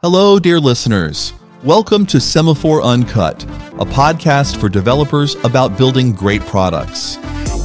Hello, 0.00 0.38
dear 0.38 0.60
listeners. 0.60 1.32
Welcome 1.64 2.06
to 2.06 2.20
Semaphore 2.20 2.82
Uncut, 2.82 3.42
a 3.42 3.84
podcast 3.84 4.60
for 4.60 4.68
developers 4.68 5.34
about 5.44 5.76
building 5.76 6.12
great 6.12 6.40
products. 6.42 7.16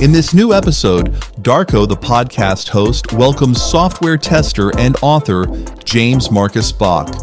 In 0.01 0.11
this 0.11 0.33
new 0.33 0.51
episode, 0.51 1.13
Darko, 1.43 1.88
the 1.88 1.96
podcast 1.96 2.69
host, 2.69 3.13
welcomes 3.13 3.61
software 3.61 4.17
tester 4.17 4.75
and 4.79 4.97
author 5.04 5.46
James 5.83 6.31
Marcus 6.31 6.71
Bach. 6.71 7.13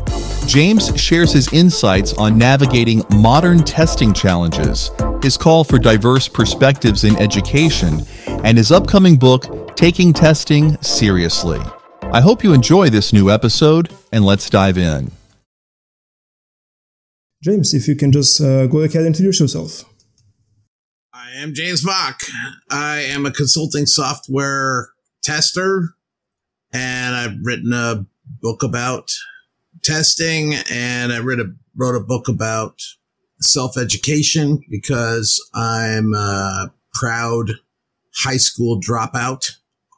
James 0.47 0.97
shares 0.97 1.33
his 1.33 1.53
insights 1.53 2.13
on 2.13 2.39
navigating 2.39 3.03
modern 3.11 3.65
testing 3.65 4.15
challenges, 4.15 4.93
his 5.25 5.37
call 5.37 5.65
for 5.65 5.81
diverse 5.81 6.29
perspectives 6.29 7.03
in 7.03 7.17
education, 7.17 7.99
and 8.45 8.57
his 8.57 8.71
upcoming 8.71 9.17
book, 9.17 9.75
Taking 9.75 10.13
Testing 10.13 10.81
Seriously. 10.83 11.59
I 12.13 12.21
hope 12.21 12.45
you 12.45 12.53
enjoy 12.53 12.91
this 12.91 13.13
new 13.13 13.29
episode, 13.29 13.93
and 14.13 14.25
let's 14.25 14.51
dive 14.51 14.79
in. 14.79 15.13
James, 17.43 17.73
if 17.73 17.89
you 17.89 17.97
can 17.97 18.13
just 18.13 18.41
uh, 18.41 18.67
go 18.67 18.81
ahead 18.81 18.97
and 18.97 19.07
introduce 19.07 19.41
yourself. 19.41 19.85
I 21.15 21.31
am 21.37 21.55
James 21.55 21.85
Bach. 21.85 22.21
I 22.71 23.01
am 23.01 23.25
a 23.25 23.31
consulting 23.31 23.87
software 23.87 24.89
tester, 25.23 25.95
and 26.73 27.15
I've 27.15 27.39
written 27.43 27.73
a 27.73 28.05
book 28.43 28.63
about 28.63 29.11
testing, 29.83 30.55
and 30.71 31.13
I 31.13 31.21
wrote 31.21 31.41
a, 31.41 31.55
wrote 31.75 31.97
a 31.97 32.05
book 32.05 32.29
about 32.29 32.83
self 33.41 33.79
education 33.79 34.61
because 34.69 35.43
I'm 35.55 36.13
a 36.13 36.73
proud 36.93 37.53
high 38.15 38.37
school 38.37 38.81
dropout. 38.81 39.53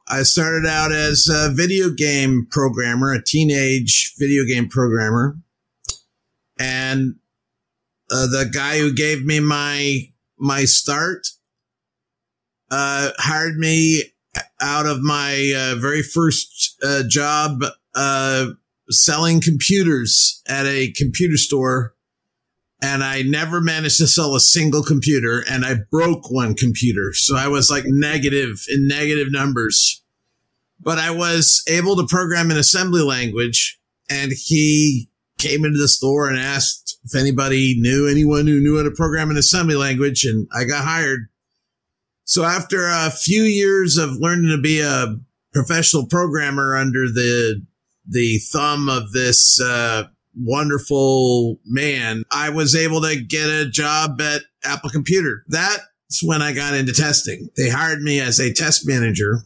I 0.08 0.24
started 0.24 0.66
out 0.66 0.92
as 0.92 1.28
a 1.32 1.50
video 1.52 1.90
game 1.90 2.46
programmer, 2.50 3.12
a 3.12 3.22
teenage 3.22 4.14
video 4.18 4.44
game 4.44 4.68
programmer. 4.68 5.36
And 6.58 7.16
uh, 8.10 8.26
the 8.26 8.50
guy 8.52 8.78
who 8.78 8.92
gave 8.92 9.24
me 9.24 9.40
my 9.40 10.08
my 10.38 10.64
start 10.64 11.28
uh, 12.70 13.10
hired 13.18 13.56
me 13.56 14.02
out 14.60 14.86
of 14.86 15.02
my 15.02 15.52
uh, 15.56 15.76
very 15.78 16.02
first 16.02 16.76
uh, 16.82 17.02
job 17.08 17.62
uh, 17.94 18.46
selling 18.90 19.40
computers 19.40 20.42
at 20.48 20.66
a 20.66 20.92
computer 20.92 21.36
store. 21.36 21.94
And 22.82 23.04
I 23.04 23.22
never 23.22 23.60
managed 23.60 23.98
to 23.98 24.08
sell 24.08 24.34
a 24.34 24.40
single 24.40 24.82
computer 24.82 25.44
and 25.48 25.64
I 25.64 25.76
broke 25.90 26.32
one 26.32 26.54
computer. 26.54 27.12
So 27.12 27.36
I 27.36 27.46
was 27.46 27.70
like 27.70 27.84
negative 27.86 28.64
in 28.68 28.88
negative 28.88 29.30
numbers, 29.30 30.02
but 30.80 30.98
I 30.98 31.12
was 31.12 31.62
able 31.68 31.96
to 31.96 32.06
program 32.06 32.50
in 32.50 32.56
assembly 32.56 33.02
language 33.02 33.78
and 34.10 34.32
he 34.36 35.08
came 35.38 35.64
into 35.64 35.78
the 35.78 35.88
store 35.88 36.28
and 36.28 36.38
asked 36.38 36.98
if 37.04 37.14
anybody 37.14 37.76
knew 37.78 38.08
anyone 38.08 38.46
who 38.46 38.60
knew 38.60 38.76
how 38.76 38.82
to 38.82 38.90
program 38.90 39.30
in 39.30 39.36
assembly 39.36 39.76
language 39.76 40.24
and 40.24 40.48
I 40.52 40.64
got 40.64 40.84
hired. 40.84 41.28
So 42.24 42.44
after 42.44 42.86
a 42.88 43.10
few 43.10 43.42
years 43.42 43.96
of 43.96 44.16
learning 44.18 44.50
to 44.50 44.60
be 44.60 44.80
a 44.80 45.16
professional 45.52 46.06
programmer 46.06 46.76
under 46.76 47.06
the 47.06 47.64
the 48.08 48.38
thumb 48.52 48.88
of 48.88 49.12
this 49.12 49.60
uh, 49.60 50.04
wonderful 50.34 51.58
man, 51.64 52.24
I 52.30 52.50
was 52.50 52.74
able 52.74 53.00
to 53.02 53.20
get 53.20 53.48
a 53.48 53.68
job 53.68 54.20
at 54.20 54.42
Apple 54.64 54.90
Computer. 54.90 55.44
That's 55.48 56.22
when 56.22 56.42
I 56.42 56.52
got 56.52 56.74
into 56.74 56.92
testing. 56.92 57.48
They 57.56 57.68
hired 57.68 58.02
me 58.02 58.20
as 58.20 58.38
a 58.38 58.52
test 58.52 58.86
manager, 58.86 59.42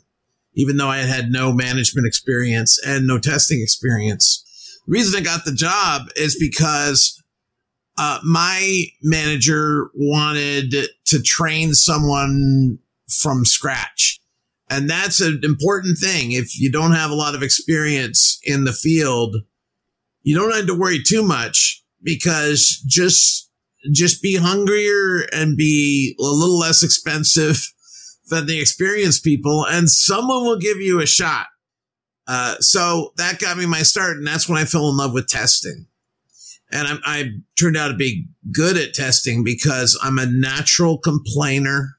even 0.55 0.77
though 0.77 0.89
I 0.89 0.99
had 0.99 1.31
no 1.31 1.53
management 1.53 2.07
experience 2.07 2.79
and 2.85 3.07
no 3.07 3.19
testing 3.19 3.61
experience. 3.61 4.43
The 4.87 4.93
reason 4.93 5.21
I 5.21 5.25
got 5.25 5.45
the 5.45 5.53
job 5.53 6.09
is 6.17 6.37
because 6.39 7.23
uh, 7.99 8.21
my 8.25 8.85
manager 9.03 9.91
wanted 9.95 10.75
to 11.07 11.23
train 11.23 11.75
someone 11.75 12.79
from 13.09 13.45
scratch. 13.45 14.21
And 14.69 14.91
that's 14.91 15.21
an 15.21 15.41
important 15.43 15.99
thing. 15.99 16.33
If 16.33 16.59
you 16.59 16.71
don't 16.71 16.93
have 16.93 17.11
a 17.11 17.15
lot 17.15 17.35
of 17.35 17.43
experience 17.43 18.41
in 18.45 18.65
the 18.65 18.73
field, 18.73 19.37
you 20.27 20.37
don't 20.37 20.53
have 20.53 20.67
to 20.67 20.75
worry 20.75 20.99
too 21.01 21.23
much 21.23 21.85
because 22.03 22.83
just, 22.85 23.49
just 23.93 24.21
be 24.21 24.35
hungrier 24.35 25.21
and 25.33 25.57
be 25.57 26.17
a 26.19 26.25
little 26.25 26.59
less 26.59 26.83
expensive 26.83 27.73
than 28.29 28.47
the 28.47 28.61
experienced 28.61 29.23
people 29.23 29.65
and 29.65 29.89
someone 29.89 30.43
will 30.43 30.59
give 30.59 30.79
you 30.79 31.01
a 31.01 31.07
shot. 31.07 31.47
Uh, 32.27 32.57
so 32.59 33.13
that 33.17 33.39
got 33.39 33.57
me 33.57 33.67
my 33.67 33.83
start 33.83 34.17
and 34.17 34.27
that's 34.27 34.49
when 34.49 34.59
I 34.59 34.65
fell 34.65 34.91
in 34.91 34.97
love 34.97 35.15
with 35.15 35.29
testing. 35.29 35.87
And 36.73 36.89
I, 36.89 36.97
I 37.05 37.25
turned 37.57 37.77
out 37.77 37.89
to 37.89 37.95
be 37.95 38.27
good 38.53 38.77
at 38.77 38.95
testing 38.95 39.45
because 39.45 39.97
I'm 40.03 40.19
a 40.19 40.27
natural 40.27 40.99
complainer 40.99 41.99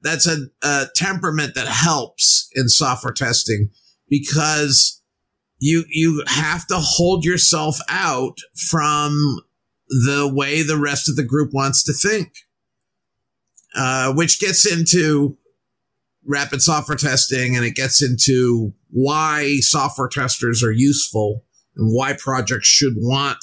that's 0.00 0.28
a, 0.28 0.46
a 0.62 0.86
temperament 0.94 1.56
that 1.56 1.66
helps 1.66 2.48
in 2.54 2.68
software 2.68 3.12
testing 3.12 3.70
because 4.08 5.02
you 5.58 5.84
you 5.88 6.22
have 6.26 6.66
to 6.66 6.76
hold 6.78 7.24
yourself 7.24 7.78
out 7.88 8.38
from 8.68 9.40
the 9.88 10.30
way 10.32 10.62
the 10.62 10.78
rest 10.78 11.08
of 11.08 11.16
the 11.16 11.24
group 11.24 11.52
wants 11.52 11.84
to 11.84 11.92
think, 11.92 12.32
uh, 13.74 14.12
which 14.12 14.40
gets 14.40 14.70
into 14.70 15.38
rapid 16.26 16.60
software 16.60 16.96
testing 16.96 17.56
and 17.56 17.64
it 17.64 17.74
gets 17.74 18.02
into 18.02 18.72
why 18.90 19.56
software 19.60 20.08
testers 20.08 20.62
are 20.62 20.72
useful 20.72 21.44
and 21.76 21.94
why 21.94 22.14
projects 22.18 22.66
should 22.66 22.94
want 22.96 23.38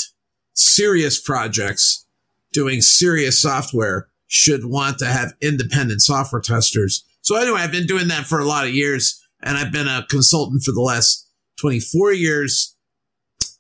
serious 0.53 1.19
projects 1.19 2.06
doing 2.51 2.81
serious 2.81 3.41
software 3.41 4.09
should 4.28 4.66
want 4.66 5.00
to 5.00 5.06
have 5.06 5.34
independent 5.41 6.01
software 6.01 6.41
testers. 6.41 7.06
So 7.22 7.35
anyway, 7.35 7.62
I've 7.62 7.72
been 7.72 7.88
doing 7.88 8.09
that 8.09 8.25
for 8.25 8.40
a 8.40 8.45
lot 8.45 8.66
of 8.66 8.74
years 8.74 9.22
and 9.41 9.57
I've 9.57 9.72
been 9.72 9.88
a 9.88 10.06
consultant 10.09 10.63
for 10.63 10.72
the 10.72 10.81
last 10.81 11.28
24 11.59 12.14
years. 12.14 12.75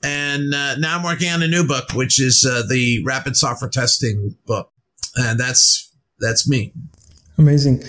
And 0.03 0.53
uh, 0.53 0.75
now 0.77 0.97
I'm 0.97 1.03
working 1.03 1.29
on 1.29 1.41
a 1.41 1.47
new 1.47 1.65
book, 1.65 1.93
which 1.93 2.19
is 2.19 2.45
uh, 2.45 2.63
the 2.67 3.01
rapid 3.05 3.35
software 3.35 3.69
testing 3.69 4.35
book. 4.45 4.69
And 5.15 5.39
that's, 5.39 5.91
that's 6.19 6.47
me. 6.47 6.73
Amazing. 7.37 7.83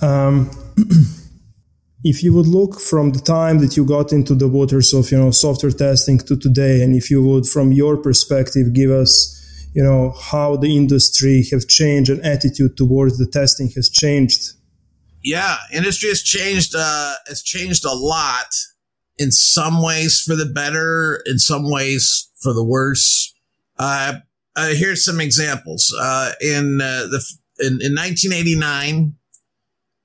Um, 0.00 0.50
if 2.04 2.22
you 2.22 2.32
would 2.32 2.46
look 2.46 2.80
from 2.80 3.10
the 3.10 3.20
time 3.20 3.58
that 3.58 3.76
you 3.76 3.84
got 3.84 4.12
into 4.12 4.34
the 4.34 4.48
waters 4.48 4.94
of, 4.94 5.10
you 5.10 5.18
know, 5.18 5.30
software 5.30 5.72
testing 5.72 6.18
to 6.18 6.36
today, 6.36 6.82
and 6.82 6.94
if 6.94 7.10
you 7.10 7.22
would, 7.22 7.46
from 7.46 7.72
your 7.72 7.96
perspective, 7.96 8.72
give 8.72 8.90
us 8.90 9.38
you 9.74 9.82
know 9.82 10.10
how 10.10 10.56
the 10.56 10.76
industry 10.76 11.44
have 11.52 11.66
changed 11.68 12.10
and 12.10 12.20
attitude 12.24 12.76
towards 12.76 13.18
the 13.18 13.26
testing 13.26 13.70
has 13.76 13.88
changed 13.88 14.54
yeah 15.22 15.56
industry 15.72 16.08
has 16.08 16.22
changed 16.22 16.74
uh 16.76 17.14
has 17.26 17.42
changed 17.42 17.84
a 17.84 17.92
lot 17.92 18.50
in 19.18 19.30
some 19.30 19.82
ways 19.82 20.20
for 20.20 20.36
the 20.36 20.46
better 20.46 21.22
in 21.26 21.38
some 21.38 21.70
ways 21.70 22.30
for 22.36 22.52
the 22.52 22.64
worse 22.64 23.34
uh, 23.78 24.14
uh 24.56 24.68
here's 24.74 25.04
some 25.04 25.20
examples 25.20 25.94
uh 26.00 26.32
in 26.40 26.80
uh, 26.80 27.06
the 27.10 27.24
in, 27.60 27.78
in 27.82 27.94
1989 27.94 29.14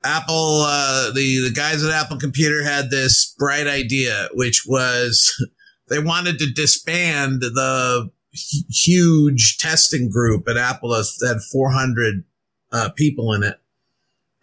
apple 0.04 0.64
uh 0.68 1.12
the 1.12 1.48
the 1.48 1.54
guys 1.54 1.84
at 1.84 1.92
apple 1.92 2.18
computer 2.18 2.64
had 2.64 2.90
this 2.90 3.36
bright 3.38 3.68
idea 3.68 4.28
which 4.34 4.64
was 4.68 5.32
they 5.90 6.00
wanted 6.00 6.40
to 6.40 6.52
disband 6.52 7.42
the 7.42 8.10
huge 8.34 9.58
testing 9.60 10.10
group 10.10 10.48
at 10.50 10.58
Apple 10.58 10.90
that 10.90 11.28
had 11.28 11.42
400 11.42 12.24
uh, 12.72 12.90
people 12.96 13.34
in 13.34 13.44
it. 13.44 13.60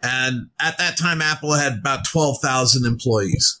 And 0.01 0.49
at 0.59 0.77
that 0.77 0.97
time, 0.97 1.21
Apple 1.21 1.53
had 1.53 1.79
about 1.79 2.05
12,000 2.05 2.85
employees. 2.85 3.60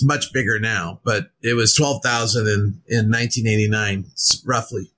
It's 0.00 0.06
much 0.06 0.32
bigger 0.32 0.58
now, 0.58 0.98
but 1.04 1.30
it 1.42 1.52
was 1.52 1.74
12,000 1.74 2.46
in, 2.46 2.80
in 2.88 3.10
1989, 3.10 4.06
roughly. 4.46 4.92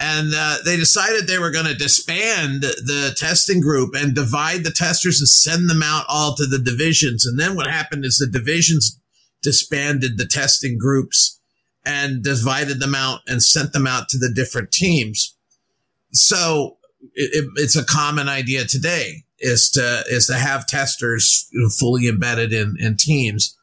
And 0.00 0.32
uh, 0.36 0.56
they 0.64 0.76
decided 0.76 1.28
they 1.28 1.38
were 1.38 1.52
going 1.52 1.66
to 1.66 1.76
disband 1.76 2.62
the 2.62 3.14
testing 3.16 3.60
group 3.60 3.94
and 3.94 4.16
divide 4.16 4.64
the 4.64 4.72
testers 4.72 5.20
and 5.20 5.28
send 5.28 5.70
them 5.70 5.80
out 5.80 6.06
all 6.08 6.34
to 6.34 6.44
the 6.44 6.58
divisions. 6.58 7.24
And 7.24 7.38
then 7.38 7.54
what 7.54 7.68
happened 7.68 8.04
is 8.04 8.18
the 8.18 8.26
divisions 8.26 9.00
disbanded 9.42 10.18
the 10.18 10.26
testing 10.26 10.76
groups 10.76 11.40
and 11.84 12.24
divided 12.24 12.80
them 12.80 12.96
out 12.96 13.20
and 13.28 13.40
sent 13.40 13.72
them 13.72 13.86
out 13.86 14.08
to 14.08 14.18
the 14.18 14.32
different 14.34 14.72
teams. 14.72 15.36
So 16.12 16.78
it, 17.14 17.44
it, 17.44 17.50
it's 17.54 17.76
a 17.76 17.84
common 17.84 18.28
idea 18.28 18.64
today 18.64 19.22
is 19.38 19.70
to 19.70 20.02
is 20.08 20.26
to 20.26 20.34
have 20.34 20.66
testers 20.66 21.48
fully 21.78 22.08
embedded 22.08 22.52
in, 22.52 22.74
in 22.80 22.96
teams. 22.96 23.56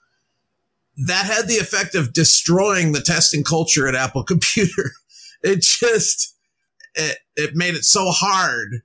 That 0.96 1.26
had 1.26 1.48
the 1.48 1.58
effect 1.58 1.96
of 1.96 2.14
destroying 2.14 2.92
the 2.92 3.02
testing 3.02 3.44
culture 3.44 3.88
at 3.88 3.96
Apple 3.96 4.24
Computer. 4.34 4.92
It 5.42 5.62
just 5.62 6.36
it, 6.96 7.18
it 7.36 7.56
made 7.56 7.76
it 7.76 7.86
so 7.86 8.12
hard 8.12 8.82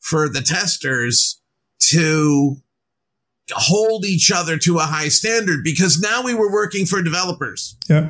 for 0.00 0.28
the 0.28 0.40
testers 0.40 1.40
to 1.90 2.56
hold 3.52 4.04
each 4.04 4.30
other 4.30 4.56
to 4.58 4.78
a 4.78 4.82
high 4.82 5.08
standard 5.08 5.60
because 5.64 6.00
now 6.00 6.22
we 6.22 6.34
were 6.34 6.52
working 6.52 6.86
for 6.86 7.02
developers. 7.02 7.76
Yeah 7.88 8.08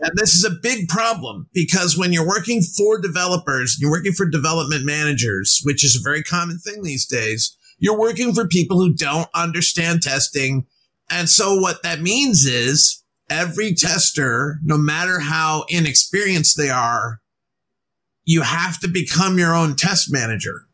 And 0.00 0.12
this 0.16 0.34
is 0.34 0.44
a 0.44 0.50
big 0.50 0.88
problem 0.88 1.48
because 1.52 1.96
when 1.96 2.12
you're 2.12 2.26
working 2.26 2.62
for 2.62 3.00
developers, 3.00 3.76
you're 3.78 3.90
working 3.90 4.12
for 4.12 4.28
development 4.28 4.84
managers, 4.84 5.60
which 5.64 5.84
is 5.84 5.96
a 5.96 6.02
very 6.02 6.22
common 6.22 6.58
thing 6.58 6.82
these 6.82 7.06
days. 7.06 7.56
You're 7.78 7.98
working 7.98 8.32
for 8.32 8.46
people 8.46 8.78
who 8.78 8.94
don't 8.94 9.28
understand 9.34 10.02
testing. 10.02 10.66
And 11.12 11.28
so 11.28 11.54
what 11.54 11.82
that 11.82 12.00
means 12.00 12.46
is 12.46 13.04
every 13.28 13.74
tester, 13.74 14.58
no 14.64 14.78
matter 14.78 15.20
how 15.20 15.66
inexperienced 15.68 16.56
they 16.56 16.70
are, 16.70 17.20
you 18.24 18.40
have 18.40 18.80
to 18.80 18.88
become 18.88 19.38
your 19.38 19.54
own 19.54 19.76
test 19.76 20.10
manager 20.10 20.68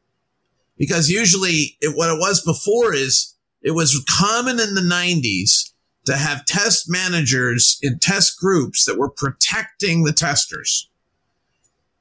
because 0.76 1.10
usually 1.10 1.76
it, 1.80 1.96
what 1.96 2.08
it 2.08 2.20
was 2.20 2.40
before 2.40 2.94
is 2.94 3.34
it 3.62 3.72
was 3.72 4.04
common 4.08 4.60
in 4.60 4.74
the 4.74 4.80
90s 4.80 5.72
to 6.06 6.16
have 6.16 6.44
test 6.44 6.84
managers 6.88 7.76
in 7.82 7.98
test 7.98 8.38
groups 8.38 8.84
that 8.84 8.96
were 8.96 9.10
protecting 9.10 10.04
the 10.04 10.12
testers. 10.12 10.88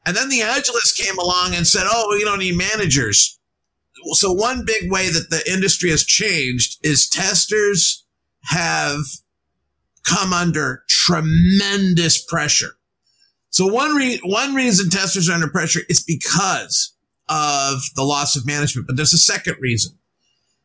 And 0.05 0.15
then 0.15 0.29
the 0.29 0.41
Agilists 0.41 0.95
came 0.95 1.17
along 1.17 1.55
and 1.55 1.65
said, 1.65 1.87
oh, 1.89 2.15
we 2.15 2.23
don't 2.23 2.39
need 2.39 2.55
managers. 2.55 3.39
So 4.11 4.31
one 4.31 4.63
big 4.63 4.91
way 4.91 5.09
that 5.09 5.31
the 5.31 5.51
industry 5.51 5.89
has 5.89 6.05
changed 6.05 6.77
is 6.83 7.09
testers 7.09 8.05
have 8.47 8.99
come 10.03 10.33
under 10.33 10.83
tremendous 10.87 12.23
pressure. 12.23 12.77
So 13.49 13.67
one 13.67 13.95
re- 13.95 14.21
one 14.23 14.55
reason 14.55 14.89
testers 14.89 15.29
are 15.29 15.33
under 15.33 15.47
pressure 15.47 15.81
is 15.89 16.03
because 16.03 16.93
of 17.29 17.79
the 17.95 18.03
loss 18.03 18.35
of 18.35 18.45
management. 18.45 18.87
But 18.87 18.95
there's 18.95 19.13
a 19.13 19.17
second 19.17 19.57
reason. 19.59 19.97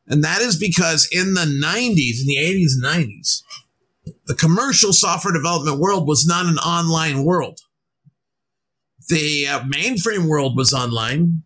And 0.06 0.23
that 0.25 0.40
is 0.40 0.58
because 0.58 1.08
in 1.12 1.34
the 1.34 1.43
90s, 1.43 2.20
in 2.20 2.26
the 2.26 2.38
80s 2.38 2.73
and 2.75 2.84
90s, 2.84 3.43
the 4.26 4.35
commercial 4.35 4.93
software 4.93 5.32
development 5.32 5.78
world 5.78 6.06
was 6.06 6.26
not 6.26 6.46
an 6.46 6.58
online 6.58 7.25
world. 7.25 7.61
The 9.08 9.46
uh, 9.49 9.61
mainframe 9.61 10.28
world 10.28 10.56
was 10.56 10.73
online, 10.73 11.43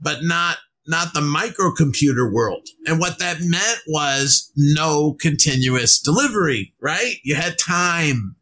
but 0.00 0.22
not 0.22 0.58
not 0.86 1.14
the 1.14 1.20
microcomputer 1.20 2.30
world. 2.30 2.68
And 2.86 3.00
what 3.00 3.18
that 3.18 3.40
meant 3.40 3.78
was 3.86 4.52
no 4.56 5.14
continuous 5.14 6.00
delivery, 6.00 6.74
right? 6.80 7.16
You 7.22 7.36
had 7.36 7.58
time. 7.58 8.36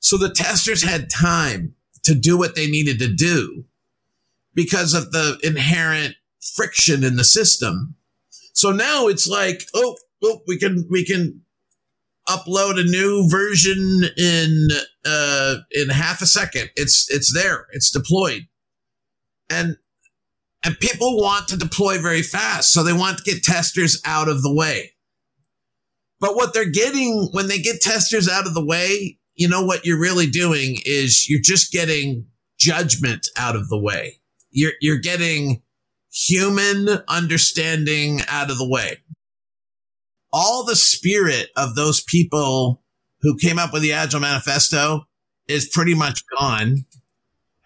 So 0.00 0.16
the 0.16 0.30
testers 0.30 0.82
had 0.82 1.10
time 1.10 1.74
to 2.04 2.14
do 2.14 2.38
what 2.38 2.54
they 2.54 2.66
needed 2.66 2.98
to 3.00 3.12
do 3.12 3.64
because 4.54 4.94
of 4.94 5.12
the 5.12 5.38
inherent 5.42 6.16
friction 6.54 7.04
in 7.04 7.16
the 7.16 7.24
system. 7.24 7.96
So 8.52 8.70
now 8.70 9.08
it's 9.08 9.26
like, 9.26 9.62
oh, 9.74 9.96
oh, 10.22 10.40
we 10.46 10.58
can, 10.58 10.86
we 10.90 11.04
can 11.04 11.42
upload 12.28 12.80
a 12.80 12.84
new 12.84 13.28
version 13.28 14.04
in, 14.16 14.68
uh, 15.04 15.56
in 15.70 15.90
half 15.90 16.22
a 16.22 16.26
second. 16.26 16.70
It's, 16.76 17.10
it's 17.10 17.34
there. 17.34 17.66
It's 17.72 17.90
deployed. 17.90 18.46
And, 19.50 19.76
and 20.64 20.78
people 20.78 21.16
want 21.20 21.48
to 21.48 21.56
deploy 21.56 21.98
very 21.98 22.22
fast. 22.22 22.72
So 22.72 22.82
they 22.82 22.92
want 22.92 23.18
to 23.18 23.24
get 23.24 23.44
testers 23.44 24.00
out 24.04 24.28
of 24.28 24.42
the 24.42 24.52
way. 24.52 24.92
But 26.20 26.36
what 26.36 26.54
they're 26.54 26.70
getting 26.70 27.28
when 27.32 27.48
they 27.48 27.58
get 27.58 27.82
testers 27.82 28.28
out 28.28 28.46
of 28.46 28.54
the 28.54 28.64
way, 28.64 29.18
you 29.34 29.48
know 29.48 29.64
what 29.64 29.84
you're 29.84 30.00
really 30.00 30.26
doing 30.26 30.78
is 30.84 31.28
you're 31.28 31.40
just 31.42 31.72
getting 31.72 32.26
judgment 32.58 33.28
out 33.36 33.56
of 33.56 33.68
the 33.68 33.78
way 33.78 34.20
you're, 34.54 34.72
you're 34.80 34.98
getting 34.98 35.62
human 36.10 36.88
understanding 37.08 38.20
out 38.28 38.50
of 38.50 38.56
the 38.56 38.68
way. 38.68 38.98
All 40.32 40.64
the 40.64 40.76
spirit 40.76 41.48
of 41.56 41.74
those 41.74 42.02
people 42.02 42.82
who 43.20 43.36
came 43.36 43.58
up 43.58 43.72
with 43.72 43.82
the 43.82 43.92
Agile 43.92 44.20
Manifesto 44.20 45.06
is 45.48 45.68
pretty 45.68 45.94
much 45.94 46.22
gone 46.38 46.86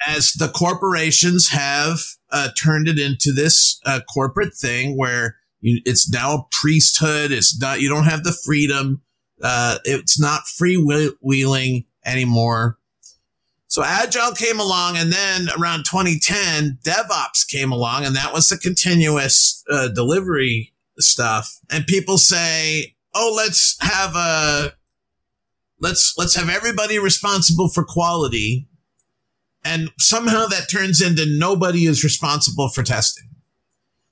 as 0.07 0.33
the 0.33 0.49
corporations 0.49 1.49
have 1.51 2.01
uh, 2.31 2.49
turned 2.61 2.89
it 2.89 2.99
into 2.99 3.33
this 3.33 3.81
uh, 3.85 4.01
corporate 4.13 4.55
thing 4.55 4.97
where 4.97 5.37
you, 5.61 5.81
it's 5.85 6.11
now 6.11 6.35
a 6.35 6.45
priesthood. 6.53 7.33
It's 7.33 7.59
not, 7.61 7.81
you 7.81 7.89
don't 7.89 8.05
have 8.05 8.25
the 8.25 8.33
freedom. 8.33 9.03
Uh, 9.43 9.79
it's 9.85 10.21
not 10.21 10.43
freewheeling 10.43 11.87
anymore. 12.05 12.79
So 13.69 13.85
Agile 13.85 14.33
came 14.33 14.59
along 14.59 14.97
and 14.97 15.13
then 15.13 15.49
around 15.59 15.85
2010, 15.85 16.79
DevOps 16.83 17.47
came 17.47 17.71
along 17.71 18.07
and 18.07 18.17
that 18.17 18.33
was 18.33 18.49
the 18.49 18.57
continuous 18.57 19.63
uh, 19.71 19.89
delivery 19.89 20.73
stuff. 20.99 21.61
And 21.71 21.87
people 21.87 22.17
say, 22.19 22.95
Oh, 23.15 23.33
let's 23.37 23.77
have 23.81 24.15
a, 24.15 24.73
let's, 25.81 26.15
let's 26.17 26.35
have 26.37 26.49
everybody 26.49 26.99
responsible 26.99 27.69
for 27.69 27.85
quality. 27.85 28.68
And 29.69 29.91
somehow 29.99 30.47
that 30.47 30.71
turns 30.71 31.03
into 31.03 31.27
nobody 31.29 31.85
is 31.85 32.03
responsible 32.03 32.71
for 32.71 32.83
testing. 32.83 33.29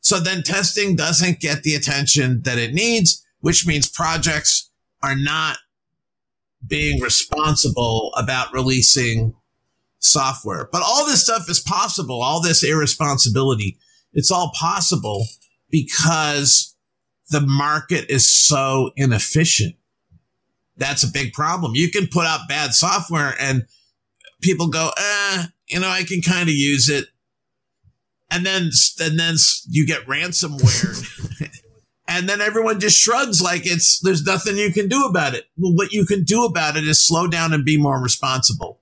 So 0.00 0.20
then 0.20 0.42
testing 0.42 0.96
doesn't 0.96 1.40
get 1.40 1.62
the 1.62 1.74
attention 1.74 2.42
that 2.42 2.58
it 2.58 2.74
needs, 2.74 3.24
which 3.40 3.66
means 3.66 3.88
projects 3.88 4.70
are 5.02 5.16
not 5.16 5.56
being 6.66 7.00
responsible 7.00 8.12
about 8.18 8.52
releasing 8.52 9.34
software. 9.98 10.68
But 10.70 10.82
all 10.82 11.06
this 11.06 11.24
stuff 11.24 11.48
is 11.48 11.60
possible. 11.60 12.20
All 12.20 12.42
this 12.42 12.62
irresponsibility. 12.62 13.78
It's 14.12 14.30
all 14.30 14.52
possible 14.54 15.24
because 15.70 16.76
the 17.30 17.40
market 17.40 18.10
is 18.10 18.30
so 18.30 18.90
inefficient. 18.94 19.76
That's 20.76 21.02
a 21.02 21.10
big 21.10 21.32
problem. 21.32 21.72
You 21.74 21.90
can 21.90 22.08
put 22.08 22.26
out 22.26 22.46
bad 22.46 22.74
software 22.74 23.34
and 23.40 23.64
people 24.42 24.68
go, 24.68 24.90
eh, 24.96 25.44
you 25.68 25.80
know, 25.80 25.88
I 25.88 26.04
can 26.04 26.20
kind 26.20 26.48
of 26.48 26.54
use 26.54 26.88
it. 26.88 27.06
And 28.30 28.44
then, 28.44 28.70
and 29.00 29.18
then 29.18 29.36
you 29.68 29.86
get 29.86 30.06
ransomware. 30.06 31.50
and 32.08 32.28
then 32.28 32.40
everyone 32.40 32.80
just 32.80 32.98
shrugs 32.98 33.40
like 33.40 33.62
it's, 33.64 34.00
there's 34.00 34.24
nothing 34.24 34.56
you 34.56 34.72
can 34.72 34.88
do 34.88 35.04
about 35.04 35.34
it. 35.34 35.44
Well, 35.56 35.74
what 35.74 35.92
you 35.92 36.04
can 36.04 36.24
do 36.24 36.44
about 36.44 36.76
it 36.76 36.84
is 36.84 37.04
slow 37.04 37.28
down 37.28 37.52
and 37.52 37.64
be 37.64 37.76
more 37.80 38.02
responsible 38.02 38.80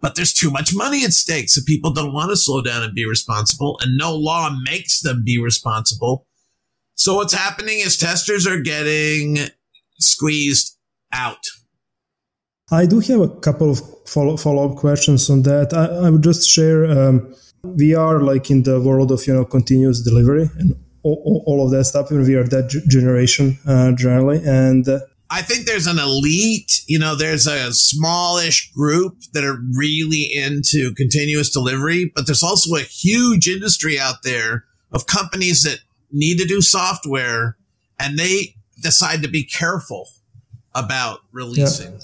but 0.00 0.14
there's 0.14 0.32
too 0.32 0.50
much 0.50 0.74
money 0.74 1.04
at 1.04 1.12
stake. 1.12 1.50
So 1.50 1.60
people 1.66 1.92
don't 1.92 2.12
want 2.12 2.30
to 2.30 2.36
slow 2.36 2.62
down 2.62 2.82
and 2.82 2.94
be 2.94 3.06
responsible 3.06 3.78
and 3.82 3.96
no 3.96 4.14
law 4.14 4.50
makes 4.64 5.00
them 5.00 5.22
be 5.24 5.40
responsible. 5.40 6.26
So 6.94 7.16
what's 7.16 7.34
happening 7.34 7.78
is 7.78 7.96
testers 7.96 8.46
are 8.46 8.60
getting 8.60 9.38
squeezed 9.98 10.76
out. 11.12 11.44
I 12.70 12.86
do 12.86 13.00
have 13.00 13.20
a 13.20 13.28
couple 13.28 13.70
of 13.70 13.80
follow, 14.06 14.36
follow 14.36 14.70
up 14.70 14.76
questions 14.76 15.28
on 15.28 15.42
that. 15.42 15.72
I, 15.74 16.06
I 16.06 16.10
would 16.10 16.22
just 16.22 16.48
share, 16.48 16.86
um, 16.86 17.34
we 17.62 17.94
are 17.94 18.20
like 18.20 18.50
in 18.50 18.62
the 18.62 18.80
world 18.80 19.10
of, 19.10 19.26
you 19.26 19.34
know, 19.34 19.44
continuous 19.44 20.00
delivery 20.02 20.48
and 20.58 20.74
all, 21.02 21.42
all 21.46 21.64
of 21.64 21.72
that 21.72 21.84
stuff. 21.84 22.10
And 22.10 22.24
we 22.24 22.34
are 22.34 22.44
that 22.44 22.68
g- 22.70 22.80
generation, 22.88 23.58
uh, 23.66 23.92
generally. 23.92 24.40
And, 24.44 24.88
uh, 24.88 25.00
I 25.32 25.42
think 25.42 25.66
there's 25.66 25.86
an 25.86 25.98
elite, 25.98 26.82
you 26.88 26.98
know, 26.98 27.14
there's 27.14 27.46
a 27.46 27.72
smallish 27.72 28.72
group 28.72 29.16
that 29.32 29.44
are 29.44 29.58
really 29.76 30.28
into 30.34 30.92
continuous 30.94 31.50
delivery, 31.50 32.10
but 32.14 32.26
there's 32.26 32.42
also 32.42 32.74
a 32.74 32.82
huge 32.82 33.48
industry 33.48 33.98
out 33.98 34.22
there 34.24 34.64
of 34.92 35.06
companies 35.06 35.62
that 35.62 35.78
need 36.10 36.38
to 36.38 36.46
do 36.46 36.60
software 36.60 37.56
and 37.98 38.18
they 38.18 38.56
decide 38.82 39.22
to 39.22 39.28
be 39.28 39.44
careful 39.44 40.08
about 40.74 41.20
releasing. 41.32 41.92
Yeah. 41.92 42.00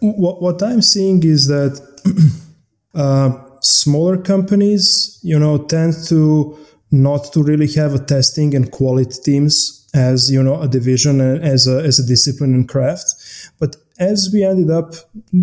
What, 0.00 0.42
what 0.42 0.62
I'm 0.62 0.82
seeing 0.82 1.22
is 1.24 1.46
that 1.48 1.80
uh, 2.94 3.38
smaller 3.60 4.16
companies, 4.18 5.18
you 5.22 5.38
know, 5.38 5.58
tend 5.58 5.94
to 6.08 6.58
not 6.90 7.32
to 7.32 7.42
really 7.42 7.70
have 7.72 7.94
a 7.94 7.98
testing 7.98 8.54
and 8.54 8.70
quality 8.72 9.16
teams 9.22 9.88
as 9.94 10.30
you 10.30 10.42
know 10.42 10.60
a 10.60 10.68
division 10.68 11.20
and 11.20 11.42
as 11.44 11.66
a, 11.66 11.82
as 11.82 11.98
a 11.98 12.06
discipline 12.06 12.54
and 12.54 12.68
craft. 12.68 13.14
But 13.58 13.76
as 13.98 14.30
we 14.32 14.44
ended 14.44 14.70
up 14.70 14.94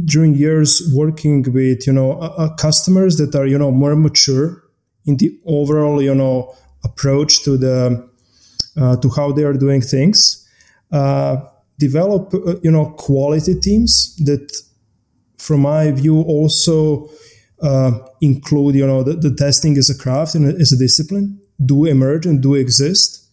during 0.06 0.34
years 0.36 0.82
working 0.94 1.44
with 1.54 1.86
you 1.86 1.94
know 1.94 2.54
customers 2.58 3.18
that 3.18 3.36
are 3.36 3.46
you 3.46 3.58
know 3.58 3.72
more 3.72 3.96
mature 3.96 4.64
in 5.06 5.18
the 5.18 5.38
overall 5.46 6.02
you 6.02 6.16
know 6.16 6.56
approach 6.84 7.44
to 7.44 7.58
the 7.58 8.10
uh, 8.78 8.98
to 8.98 9.10
how 9.10 9.32
they 9.32 9.44
are 9.44 9.54
doing 9.54 9.82
things 9.82 10.48
uh, 10.92 11.38
develop 11.80 12.34
uh, 12.34 12.56
you 12.62 12.72
know 12.72 12.92
quality 12.98 13.60
teams 13.60 14.16
that 14.26 14.52
from 15.38 15.62
my 15.62 15.92
view 15.92 16.22
also 16.22 17.10
uh, 17.62 17.92
include 18.22 18.76
you 18.76 18.88
know 18.88 19.04
the, 19.04 19.14
the 19.14 19.34
testing 19.36 19.78
as 19.78 19.90
a 19.90 19.98
craft 19.98 20.36
and 20.36 20.60
as 20.62 20.72
a 20.72 20.78
discipline 20.78 21.40
do 21.66 21.86
emerge 21.86 22.26
and 22.26 22.42
do 22.42 22.56
exist. 22.56 23.24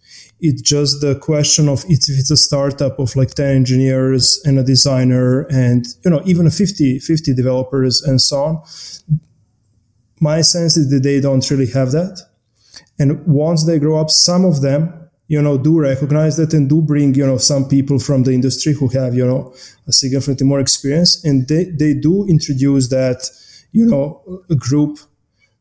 It's 0.40 0.60
just 0.60 1.00
the 1.00 1.14
question 1.14 1.68
of 1.68 1.84
if 1.88 2.08
it's 2.08 2.30
a 2.30 2.36
startup 2.36 2.98
of 2.98 3.16
like 3.16 3.30
10 3.30 3.56
engineers 3.56 4.42
and 4.44 4.58
a 4.58 4.62
designer 4.62 5.42
and 5.48 5.86
you 6.04 6.10
know 6.10 6.22
even 6.24 6.50
50 6.50 6.98
50 6.98 7.34
developers 7.34 8.02
and 8.02 8.20
so 8.20 8.44
on 8.44 8.62
my 10.20 10.40
sense 10.40 10.76
is 10.76 10.90
that 10.90 11.02
they 11.02 11.20
don't 11.20 11.48
really 11.50 11.70
have 11.78 11.92
that. 11.92 12.20
And 12.98 13.26
once 13.26 13.66
they 13.66 13.78
grow 13.78 14.00
up 14.00 14.10
some 14.10 14.44
of 14.44 14.62
them 14.62 15.03
you 15.26 15.40
know 15.40 15.56
do 15.56 15.80
recognize 15.80 16.36
that 16.36 16.52
and 16.52 16.68
do 16.68 16.82
bring 16.82 17.14
you 17.14 17.26
know 17.26 17.38
some 17.38 17.66
people 17.66 17.98
from 17.98 18.24
the 18.24 18.32
industry 18.32 18.72
who 18.72 18.88
have 18.88 19.14
you 19.14 19.26
know 19.26 19.54
significantly 19.90 20.46
more 20.46 20.60
experience. 20.60 21.24
And 21.24 21.48
they, 21.48 21.64
they 21.64 21.94
do 21.94 22.26
introduce 22.26 22.88
that 22.88 23.28
you 23.72 23.86
know 23.86 24.22
a 24.50 24.54
group 24.54 24.98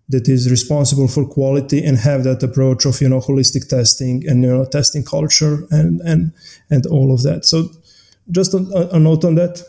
that 0.09 0.27
is 0.27 0.51
responsible 0.51 1.07
for 1.07 1.25
quality 1.25 1.83
and 1.83 1.97
have 1.97 2.23
that 2.25 2.43
approach 2.43 2.85
of 2.85 2.99
you 3.01 3.09
know 3.09 3.19
holistic 3.19 3.67
testing 3.67 4.23
and 4.27 4.43
you 4.43 4.49
know 4.49 4.65
testing 4.65 5.03
culture 5.03 5.65
and 5.71 6.01
and 6.01 6.33
and 6.69 6.85
all 6.87 7.13
of 7.13 7.23
that. 7.23 7.45
So 7.45 7.69
just 8.31 8.53
a, 8.53 8.89
a 8.93 8.99
note 8.99 9.23
on 9.25 9.35
that. 9.35 9.61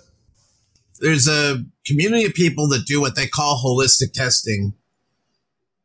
There's 1.00 1.28
a 1.28 1.64
community 1.86 2.24
of 2.24 2.34
people 2.34 2.68
that 2.68 2.86
do 2.86 3.00
what 3.00 3.16
they 3.16 3.26
call 3.26 3.60
holistic 3.62 4.12
testing 4.12 4.74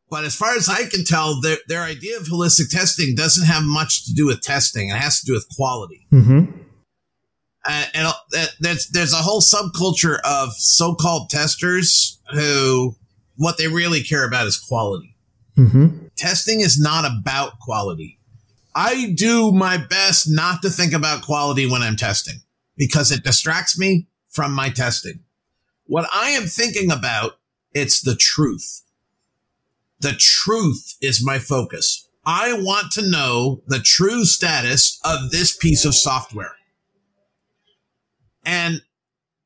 but 0.10 0.24
as 0.24 0.36
far 0.36 0.56
as 0.56 0.68
I 0.68 0.86
can 0.86 1.06
tell, 1.06 1.40
their, 1.42 1.58
their 1.68 1.84
idea 1.84 2.18
of 2.18 2.24
holistic 2.24 2.70
testing 2.70 3.16
doesn't 3.16 3.46
have 3.46 3.64
much 3.64 4.06
to 4.06 4.14
do 4.14 4.26
with 4.26 4.42
testing. 4.42 4.90
It 4.90 4.96
has 4.96 5.20
to 5.20 5.26
do 5.26 5.34
with 5.34 5.48
quality. 5.56 6.08
Mm-hmm. 6.12 6.52
Uh, 7.66 7.86
and 7.94 8.08
uh, 8.08 8.46
there's 8.60 8.88
there's 8.90 9.14
a 9.14 9.18
whole 9.18 9.42
subculture 9.42 10.20
of 10.24 10.54
so-called 10.54 11.30
testers 11.30 12.20
who 12.34 12.96
what 13.36 13.58
they 13.58 13.68
really 13.68 14.02
care 14.02 14.26
about 14.26 14.48
is 14.48 14.58
quality. 14.58 15.16
Mm-hmm. 15.58 16.08
Testing 16.16 16.62
is 16.62 16.80
not 16.80 17.06
about 17.06 17.60
quality. 17.60 18.18
I 18.74 19.14
do 19.16 19.52
my 19.52 19.78
best 19.78 20.26
not 20.30 20.62
to 20.62 20.70
think 20.70 20.94
about 20.94 21.24
quality 21.24 21.70
when 21.70 21.82
I'm 21.82 21.98
testing 21.98 22.36
because 22.78 23.12
it 23.12 23.24
distracts 23.24 23.78
me 23.78 24.08
from 24.32 24.54
my 24.54 24.70
testing. 24.70 25.20
What 25.86 26.08
I 26.14 26.30
am 26.30 26.44
thinking 26.44 26.92
about, 26.92 27.40
it's 27.74 28.02
the 28.02 28.16
truth. 28.16 28.84
The 30.00 30.14
truth 30.14 30.96
is 31.02 31.24
my 31.24 31.40
focus. 31.40 32.08
I 32.26 32.54
want 32.54 32.92
to 32.94 33.02
know 33.02 33.64
the 33.68 33.80
true 33.80 34.26
status 34.26 35.00
of 35.04 35.32
this 35.32 35.56
piece 35.56 35.84
of 35.86 35.96
software. 35.96 36.56
And 38.46 38.82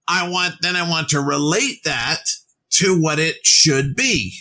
I 0.08 0.30
want, 0.30 0.56
then 0.62 0.76
I 0.76 0.88
want 0.88 1.10
to 1.10 1.20
relate 1.20 1.84
that 1.86 2.26
to 2.72 3.00
what 3.00 3.20
it 3.20 3.46
should 3.46 3.96
be, 3.96 4.34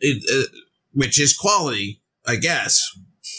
it, 0.00 0.22
uh, 0.32 0.50
which 0.92 1.20
is 1.20 1.36
quality, 1.36 2.00
I 2.26 2.36
guess, 2.36 2.84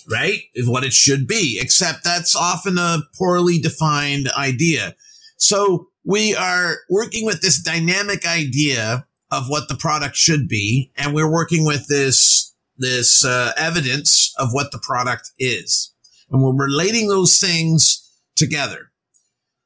right? 0.09 0.39
Is 0.53 0.67
what 0.67 0.83
it 0.83 0.93
should 0.93 1.27
be, 1.27 1.59
except 1.61 2.03
that's 2.03 2.35
often 2.35 2.77
a 2.77 2.99
poorly 3.17 3.59
defined 3.59 4.29
idea. 4.37 4.95
So 5.37 5.89
we 6.05 6.35
are 6.35 6.77
working 6.89 7.25
with 7.25 7.41
this 7.41 7.61
dynamic 7.61 8.25
idea 8.27 9.07
of 9.33 9.49
what 9.49 9.67
the 9.67 9.75
product 9.75 10.15
should 10.15 10.47
be. 10.47 10.91
And 10.95 11.13
we're 11.13 11.31
working 11.31 11.65
with 11.65 11.87
this, 11.87 12.53
this, 12.77 13.25
uh, 13.25 13.51
evidence 13.57 14.33
of 14.37 14.49
what 14.51 14.71
the 14.71 14.79
product 14.79 15.31
is. 15.39 15.93
And 16.29 16.43
we're 16.43 16.55
relating 16.55 17.07
those 17.07 17.39
things 17.39 18.11
together. 18.35 18.91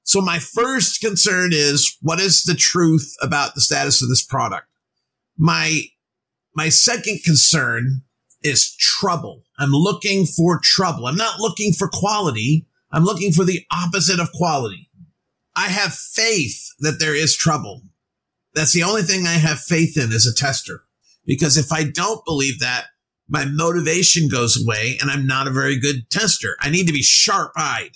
So 0.03 0.21
my 0.21 0.39
first 0.39 1.01
concern 1.01 1.50
is 1.51 1.97
what 2.01 2.21
is 2.21 2.43
the 2.43 2.55
truth 2.55 3.13
about 3.21 3.55
the 3.55 3.62
status 3.62 4.01
of 4.01 4.07
this 4.07 4.25
product? 4.25 4.67
My, 5.38 5.81
my 6.55 6.69
second 6.69 7.19
concern 7.25 8.03
is 8.41 8.74
trouble. 8.77 9.43
I'm 9.59 9.71
looking 9.71 10.25
for 10.25 10.59
trouble. 10.63 11.07
I'm 11.07 11.17
not 11.17 11.39
looking 11.39 11.74
for 11.74 11.89
quality. 11.91 12.67
I'm 12.91 13.03
looking 13.03 13.33
for 13.33 13.43
the 13.43 13.65
opposite 13.71 14.19
of 14.19 14.31
quality. 14.31 14.89
I 15.55 15.67
have 15.67 15.93
faith 15.93 16.69
that 16.79 17.00
there 17.00 17.15
is 17.15 17.36
trouble. 17.36 17.81
That's 18.57 18.73
the 18.73 18.81
only 18.81 19.03
thing 19.03 19.27
I 19.27 19.33
have 19.33 19.59
faith 19.59 19.95
in 19.97 20.11
as 20.11 20.25
a 20.25 20.33
tester. 20.33 20.81
Because 21.27 21.57
if 21.57 21.71
I 21.71 21.83
don't 21.83 22.25
believe 22.25 22.59
that, 22.59 22.85
my 23.29 23.45
motivation 23.45 24.29
goes 24.29 24.59
away 24.59 24.97
and 24.99 25.11
I'm 25.11 25.27
not 25.27 25.47
a 25.47 25.51
very 25.51 25.79
good 25.79 26.09
tester. 26.09 26.57
I 26.59 26.71
need 26.71 26.87
to 26.87 26.93
be 26.93 27.03
sharp 27.03 27.51
eyed. 27.55 27.91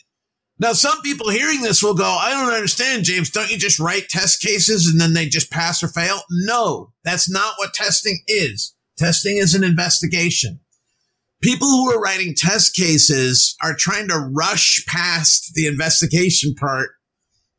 Now, 0.59 0.73
some 0.73 1.01
people 1.01 1.31
hearing 1.31 1.61
this 1.61 1.81
will 1.81 1.95
go, 1.95 2.05
I 2.05 2.29
don't 2.29 2.53
understand, 2.53 3.05
James. 3.05 3.31
Don't 3.31 3.49
you 3.49 3.57
just 3.57 3.79
write 3.79 4.07
test 4.07 4.39
cases 4.39 4.85
and 4.85 5.01
then 5.01 5.13
they 5.13 5.25
just 5.25 5.49
pass 5.49 5.81
or 5.81 5.87
fail? 5.87 6.19
No, 6.29 6.93
that's 7.03 7.27
not 7.27 7.55
what 7.57 7.73
testing 7.73 8.19
is. 8.27 8.75
Testing 8.99 9.37
is 9.37 9.55
an 9.55 9.63
investigation. 9.63 10.59
People 11.41 11.69
who 11.69 11.91
are 11.91 11.99
writing 11.99 12.35
test 12.37 12.75
cases 12.75 13.55
are 13.63 13.73
trying 13.73 14.09
to 14.09 14.29
rush 14.31 14.85
past 14.85 15.55
the 15.55 15.65
investigation 15.65 16.53
part 16.53 16.91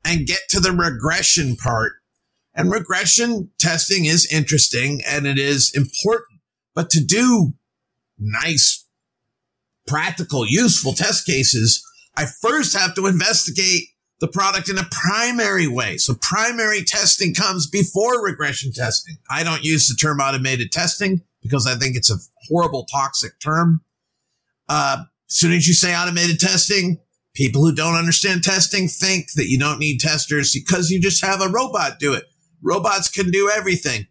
and 0.04 0.25
get 0.25 0.42
to 0.50 0.61
the 0.61 0.71
regression 0.71 1.56
part 1.56 1.94
and 2.54 2.71
regression 2.71 3.50
testing 3.59 4.04
is 4.04 4.30
interesting 4.32 5.00
and 5.06 5.26
it 5.26 5.38
is 5.38 5.73
important, 5.75 6.40
but 6.75 6.90
to 6.90 7.04
do 7.04 7.54
nice, 8.18 8.87
practical, 9.87 10.47
useful 10.47 10.92
test 10.92 11.26
cases, 11.26 11.82
I 12.16 12.26
first 12.26 12.76
have 12.76 12.94
to 12.97 13.06
investigate 13.06 13.85
the 14.21 14.28
product 14.28 14.68
in 14.68 14.78
a 14.78 14.88
primary 14.90 15.66
way. 15.66 15.97
So 15.97 16.14
primary 16.21 16.85
testing 16.85 17.35
comes 17.35 17.68
before 17.68 18.23
regression 18.23 18.73
testing. 18.73 19.16
I 19.30 19.42
don't 19.42 19.64
use 19.64 19.88
the 19.88 19.97
term 19.97 20.21
automated 20.21 20.71
testing 20.71 21.23
because 21.42 21.66
I 21.66 21.75
think 21.75 21.97
it's 21.97 22.11
a 22.11 22.18
horrible 22.49 22.85
toxic 22.85 23.40
term. 23.40 23.80
Uh, 24.68 25.04
as 25.28 25.37
soon 25.37 25.52
as 25.52 25.66
you 25.66 25.75
say 25.75 25.97
automated 25.97 26.38
testing, 26.38 27.00
people 27.35 27.62
who 27.62 27.75
don't 27.75 27.97
understand 27.97 28.44
testing 28.44 28.87
think 28.87 29.32
that 29.32 29.49
you 29.49 29.59
don't 29.59 29.80
need 29.80 29.99
testers 29.99 30.52
because 30.52 30.90
you 30.90 31.00
just 31.00 31.25
have 31.25 31.40
a 31.40 31.49
robot 31.49 31.99
do 31.99 32.12
it 32.12 32.26
robots 32.62 33.09
can 33.09 33.31
do 33.31 33.50
everything. 33.54 34.07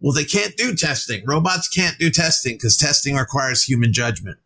Well, 0.00 0.12
they 0.12 0.24
can't 0.24 0.56
do 0.56 0.74
testing. 0.74 1.24
Robots 1.26 1.68
can't 1.68 1.98
do 1.98 2.10
testing 2.10 2.54
because 2.54 2.76
testing 2.76 3.16
requires 3.16 3.62
human 3.64 3.92
judgment. 3.92 4.38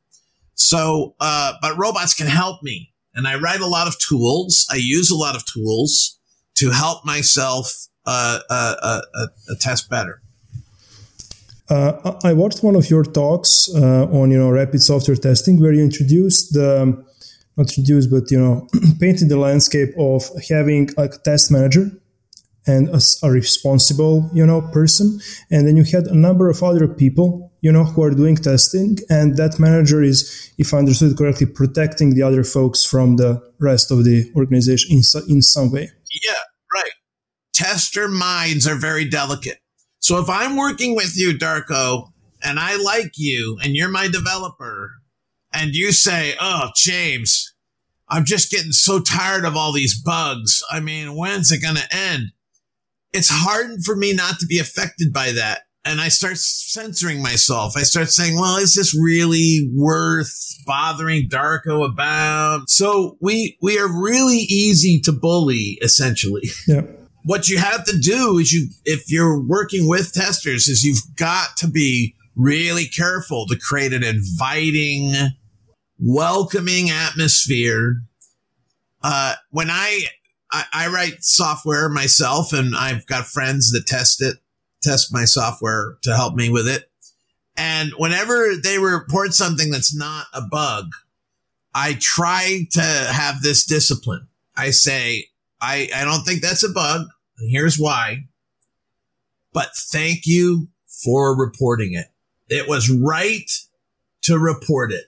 So, 0.55 1.15
uh, 1.21 1.55
but 1.61 1.77
robots 1.77 2.15
can 2.15 2.27
help 2.27 2.63
me. 2.63 2.93
And 3.15 3.27
I 3.27 3.37
write 3.37 3.61
a 3.61 3.67
lot 3.67 3.89
of 3.89 3.99
tools. 3.99 4.67
I 4.71 4.77
use 4.77 5.11
a 5.11 5.17
lot 5.17 5.35
of 5.35 5.45
tools 5.47 6.19
to 6.57 6.71
help 6.71 7.05
myself 7.05 7.89
uh, 8.09 8.41
uh, 8.49 8.75
uh, 8.83 9.01
uh 9.15 9.55
test 9.61 9.91
better. 9.91 10.23
Uh, 11.69 12.15
I 12.25 12.33
watched 12.33 12.63
one 12.63 12.75
of 12.75 12.89
your 12.89 13.05
talks 13.05 13.69
on 13.75 14.31
you 14.31 14.39
know 14.39 14.51
rapid 14.51 14.83
software 14.83 15.17
testing 15.17 15.61
where 15.61 15.73
you 15.73 15.83
introduced 15.83 16.55
the 16.55 17.05
not 17.57 17.69
introduced 17.69 18.11
but 18.11 18.31
you 18.31 18.41
know 18.41 18.67
painted 19.01 19.29
the 19.29 19.37
landscape 19.37 19.91
of 19.99 20.23
having 20.49 20.89
a 20.97 21.09
test 21.09 21.51
manager 21.51 21.91
and 22.69 22.89
a, 22.91 23.01
a, 23.23 23.31
responsible, 23.31 24.31
you 24.33 24.45
know, 24.45 24.61
person. 24.61 25.19
And 25.51 25.67
then 25.67 25.77
you 25.77 25.85
had 25.85 26.07
a 26.07 26.15
number 26.15 26.49
of 26.51 26.63
other 26.63 26.87
people, 26.87 27.51
you 27.63 27.73
know, 27.73 27.85
who 27.85 28.03
are 28.03 28.11
doing 28.11 28.37
testing. 28.37 28.99
And 29.09 29.37
that 29.39 29.59
manager 29.59 30.03
is, 30.03 30.53
if 30.59 30.75
I 30.75 30.79
understood 30.79 31.17
correctly, 31.17 31.47
protecting 31.47 32.15
the 32.15 32.23
other 32.23 32.45
folks 32.45 32.85
from 32.85 33.17
the 33.17 33.43
rest 33.59 33.91
of 33.91 34.05
the 34.05 34.31
organization 34.37 34.93
in, 34.93 35.03
in 35.29 35.43
some 35.43 35.73
way. 35.73 35.89
Yeah, 36.25 36.35
right. 36.75 36.93
Tester 37.55 38.07
minds 38.07 38.67
are 38.67 38.77
very 38.77 39.09
delicate. 39.09 39.59
So 40.01 40.19
if 40.19 40.29
I'm 40.29 40.57
working 40.57 40.95
with 40.95 41.17
you, 41.17 41.37
Darko, 41.37 42.13
and 42.43 42.61
I 42.61 42.77
like 42.77 43.13
you 43.17 43.59
and 43.65 43.75
you're 43.75 43.89
my 43.89 44.09
developer 44.09 44.93
and 45.53 45.75
you 45.75 45.93
say, 45.93 46.35
Oh, 46.41 46.69
James, 46.77 47.55
I'm 48.09 48.25
just 48.25 48.51
getting 48.51 48.73
so 48.73 49.01
tired 49.01 49.45
of 49.45 49.57
all 49.57 49.73
these 49.73 50.01
bugs. 50.01 50.63
I 50.71 50.81
mean, 50.81 51.17
when's 51.17 51.51
it 51.51 51.63
going 51.63 51.77
to 51.77 51.95
end? 51.95 52.33
It's 53.13 53.31
hard 53.31 53.83
for 53.85 53.97
me 53.97 54.13
not 54.13 54.39
to 54.41 54.47
be 54.47 54.59
affected 54.59 55.13
by 55.13 55.33
that. 55.33 55.63
And 55.85 56.01
I 56.01 56.09
start 56.09 56.37
censoring 56.37 57.23
myself. 57.23 57.75
I 57.77 57.83
start 57.83 58.11
saying, 58.11 58.37
well, 58.39 58.57
is 58.57 58.75
this 58.75 58.99
really 58.99 59.71
worth 59.75 60.35
bothering 60.67 61.29
Darko 61.31 61.89
about? 61.89 62.69
So 62.69 63.17
we, 63.21 63.57
we 63.63 63.79
are 63.79 63.89
really 63.89 64.45
easy 64.51 65.01
to 65.05 65.13
bully, 65.13 65.79
essentially. 65.83 66.43
Yeah. 66.67 66.83
What 67.25 67.49
you 67.49 67.59
have 67.59 67.85
to 67.85 67.99
do 67.99 68.39
is 68.39 68.53
you, 68.53 68.69
if 68.85 69.11
you're 69.11 69.43
working 69.43 69.87
with 69.87 70.15
testers 70.15 70.67
is 70.67 70.83
you've 70.83 71.17
got 71.17 71.57
to 71.59 71.69
be 71.69 72.15
really 72.37 72.87
careful 72.87 73.47
to 73.47 73.59
create 73.59 73.93
an 73.93 74.03
inviting, 74.03 75.13
welcoming 75.99 76.89
atmosphere. 76.89 77.97
Uh, 79.03 79.35
when 79.51 79.69
I 79.69 80.05
I, 80.51 80.65
I 80.73 80.89
write 80.89 81.23
software 81.23 81.89
myself 81.89 82.53
and 82.53 82.75
I've 82.77 83.07
got 83.07 83.27
friends 83.27 83.71
that 83.73 83.87
test 83.87 84.23
it, 84.23 84.39
test 84.83 85.13
my 85.13 85.25
software 85.25 85.99
to 86.03 86.17
help 86.17 86.35
me 86.35 86.51
with 86.51 86.69
it. 86.69 86.91
And 87.57 87.93
whenever 87.99 88.55
they 88.63 88.79
report 88.79 89.35
something 89.35 89.71
that's 89.71 89.95
not 89.95 90.27
a 90.33 90.41
bug, 90.41 90.87
I 91.75 91.97
try 92.01 92.67
to 92.73 92.81
have 92.81 93.43
this 93.43 93.65
discipline. 93.65 94.29
I 94.57 94.71
say, 94.71 95.27
I, 95.61 95.89
I 95.95 96.05
don't 96.05 96.23
think 96.23 96.41
that's 96.41 96.65
a 96.65 96.73
bug. 96.73 97.07
And 97.39 97.51
Here's 97.51 97.79
why. 97.79 98.27
But 99.53 99.71
thank 99.77 100.21
you 100.25 100.69
for 100.87 101.39
reporting 101.39 101.95
it. 101.95 102.07
It 102.49 102.69
was 102.69 102.91
right 102.91 103.51
to 104.23 104.39
report 104.39 104.93
it. 104.93 105.05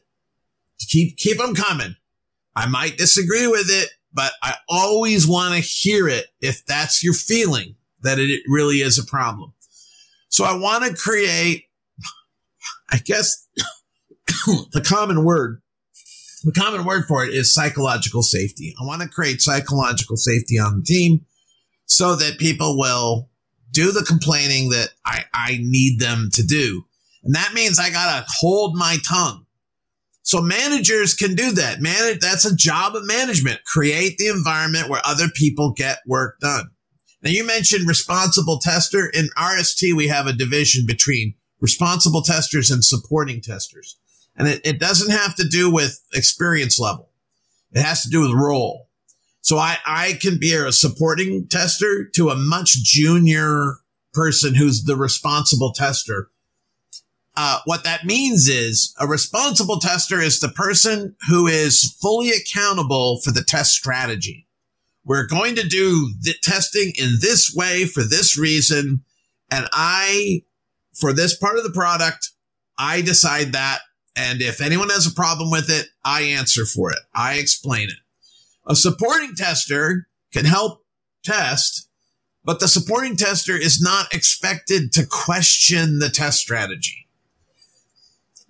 Keep, 0.88 1.16
keep 1.16 1.38
them 1.38 1.54
coming. 1.54 1.96
I 2.56 2.66
might 2.66 2.98
disagree 2.98 3.46
with 3.46 3.66
it, 3.68 3.90
but 4.12 4.32
I 4.42 4.56
always 4.68 5.26
want 5.26 5.54
to 5.54 5.60
hear 5.60 6.08
it 6.08 6.26
if 6.40 6.64
that's 6.66 7.02
your 7.02 7.14
feeling 7.14 7.76
that 8.02 8.18
it 8.18 8.42
really 8.48 8.76
is 8.76 8.98
a 8.98 9.04
problem. 9.04 9.52
So 10.28 10.44
I 10.44 10.54
want 10.54 10.84
to 10.84 10.94
create, 10.94 11.64
I 12.90 12.98
guess, 12.98 13.46
the 14.72 14.84
common 14.84 15.24
word 15.24 15.60
the 16.42 16.52
common 16.52 16.84
word 16.84 17.04
for 17.06 17.24
it 17.24 17.34
is 17.34 17.54
psychological 17.54 18.22
safety. 18.22 18.74
I 18.80 18.84
want 18.84 19.02
to 19.02 19.08
create 19.08 19.40
psychological 19.40 20.16
safety 20.16 20.58
on 20.58 20.78
the 20.78 20.84
team 20.84 21.26
so 21.86 22.16
that 22.16 22.38
people 22.38 22.78
will 22.78 23.28
do 23.72 23.92
the 23.92 24.02
complaining 24.02 24.70
that 24.70 24.90
I, 25.04 25.24
I 25.34 25.58
need 25.60 26.00
them 26.00 26.30
to 26.32 26.42
do. 26.42 26.84
And 27.22 27.34
that 27.34 27.52
means 27.52 27.78
I 27.78 27.90
got 27.90 28.20
to 28.20 28.26
hold 28.40 28.76
my 28.76 28.96
tongue. 29.06 29.44
So 30.22 30.40
managers 30.40 31.14
can 31.14 31.34
do 31.34 31.52
that. 31.52 31.80
Manage, 31.80 32.20
that's 32.20 32.44
a 32.44 32.54
job 32.54 32.94
of 32.94 33.06
management. 33.06 33.64
Create 33.64 34.18
the 34.18 34.28
environment 34.28 34.88
where 34.88 35.00
other 35.04 35.28
people 35.28 35.72
get 35.72 35.98
work 36.06 36.38
done. 36.40 36.70
Now 37.22 37.30
you 37.30 37.46
mentioned 37.46 37.88
responsible 37.88 38.58
tester. 38.58 39.06
In 39.08 39.28
RST, 39.36 39.94
we 39.94 40.08
have 40.08 40.26
a 40.26 40.32
division 40.32 40.84
between 40.86 41.34
responsible 41.60 42.22
testers 42.22 42.70
and 42.70 42.84
supporting 42.84 43.40
testers. 43.40 43.98
And 44.36 44.48
it, 44.48 44.60
it 44.64 44.80
doesn't 44.80 45.10
have 45.10 45.34
to 45.36 45.46
do 45.46 45.70
with 45.70 46.00
experience 46.14 46.78
level. 46.78 47.10
It 47.72 47.82
has 47.82 48.02
to 48.02 48.10
do 48.10 48.20
with 48.20 48.32
role. 48.32 48.88
So 49.42 49.56
I, 49.58 49.78
I 49.86 50.18
can 50.20 50.38
be 50.38 50.54
a 50.54 50.72
supporting 50.72 51.46
tester 51.48 52.08
to 52.14 52.30
a 52.30 52.36
much 52.36 52.72
junior 52.82 53.76
person 54.12 54.54
who's 54.54 54.84
the 54.84 54.96
responsible 54.96 55.72
tester. 55.72 56.30
Uh, 57.36 57.60
what 57.64 57.84
that 57.84 58.04
means 58.04 58.48
is 58.48 58.94
a 58.98 59.06
responsible 59.06 59.78
tester 59.78 60.20
is 60.20 60.40
the 60.40 60.48
person 60.48 61.14
who 61.28 61.46
is 61.46 61.96
fully 62.00 62.30
accountable 62.30 63.20
for 63.20 63.30
the 63.30 63.44
test 63.44 63.72
strategy. 63.72 64.46
We're 65.04 65.26
going 65.26 65.54
to 65.54 65.66
do 65.66 66.12
the 66.20 66.34
testing 66.42 66.92
in 66.98 67.18
this 67.20 67.54
way 67.54 67.86
for 67.86 68.02
this 68.02 68.36
reason. 68.36 69.04
And 69.50 69.66
I, 69.72 70.42
for 70.92 71.12
this 71.12 71.36
part 71.36 71.56
of 71.56 71.64
the 71.64 71.70
product, 71.70 72.30
I 72.78 73.00
decide 73.00 73.52
that 73.52 73.80
and 74.16 74.42
if 74.42 74.60
anyone 74.60 74.90
has 74.90 75.06
a 75.06 75.14
problem 75.14 75.50
with 75.50 75.70
it, 75.70 75.88
I 76.04 76.22
answer 76.22 76.66
for 76.66 76.90
it. 76.90 76.98
I 77.14 77.34
explain 77.34 77.88
it. 77.88 77.96
A 78.66 78.76
supporting 78.76 79.34
tester 79.34 80.08
can 80.32 80.44
help 80.44 80.84
test, 81.24 81.88
but 82.44 82.60
the 82.60 82.68
supporting 82.68 83.16
tester 83.16 83.56
is 83.56 83.80
not 83.80 84.12
expected 84.14 84.92
to 84.92 85.06
question 85.06 85.98
the 85.98 86.10
test 86.10 86.38
strategy. 86.38 87.08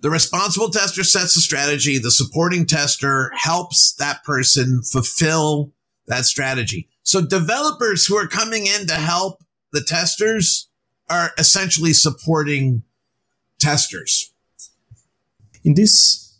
The 0.01 0.09
responsible 0.09 0.69
tester 0.69 1.03
sets 1.03 1.35
the 1.35 1.41
strategy. 1.41 1.97
The 1.97 2.11
supporting 2.11 2.65
tester 2.65 3.31
helps 3.35 3.93
that 3.95 4.23
person 4.23 4.81
fulfill 4.83 5.71
that 6.07 6.25
strategy. 6.25 6.89
So 7.03 7.21
developers 7.21 8.05
who 8.05 8.17
are 8.17 8.27
coming 8.27 8.65
in 8.65 8.87
to 8.87 8.95
help 8.95 9.43
the 9.71 9.81
testers 9.81 10.69
are 11.09 11.31
essentially 11.37 11.93
supporting 11.93 12.83
testers 13.59 14.31
in 15.63 15.73
this 15.75 16.39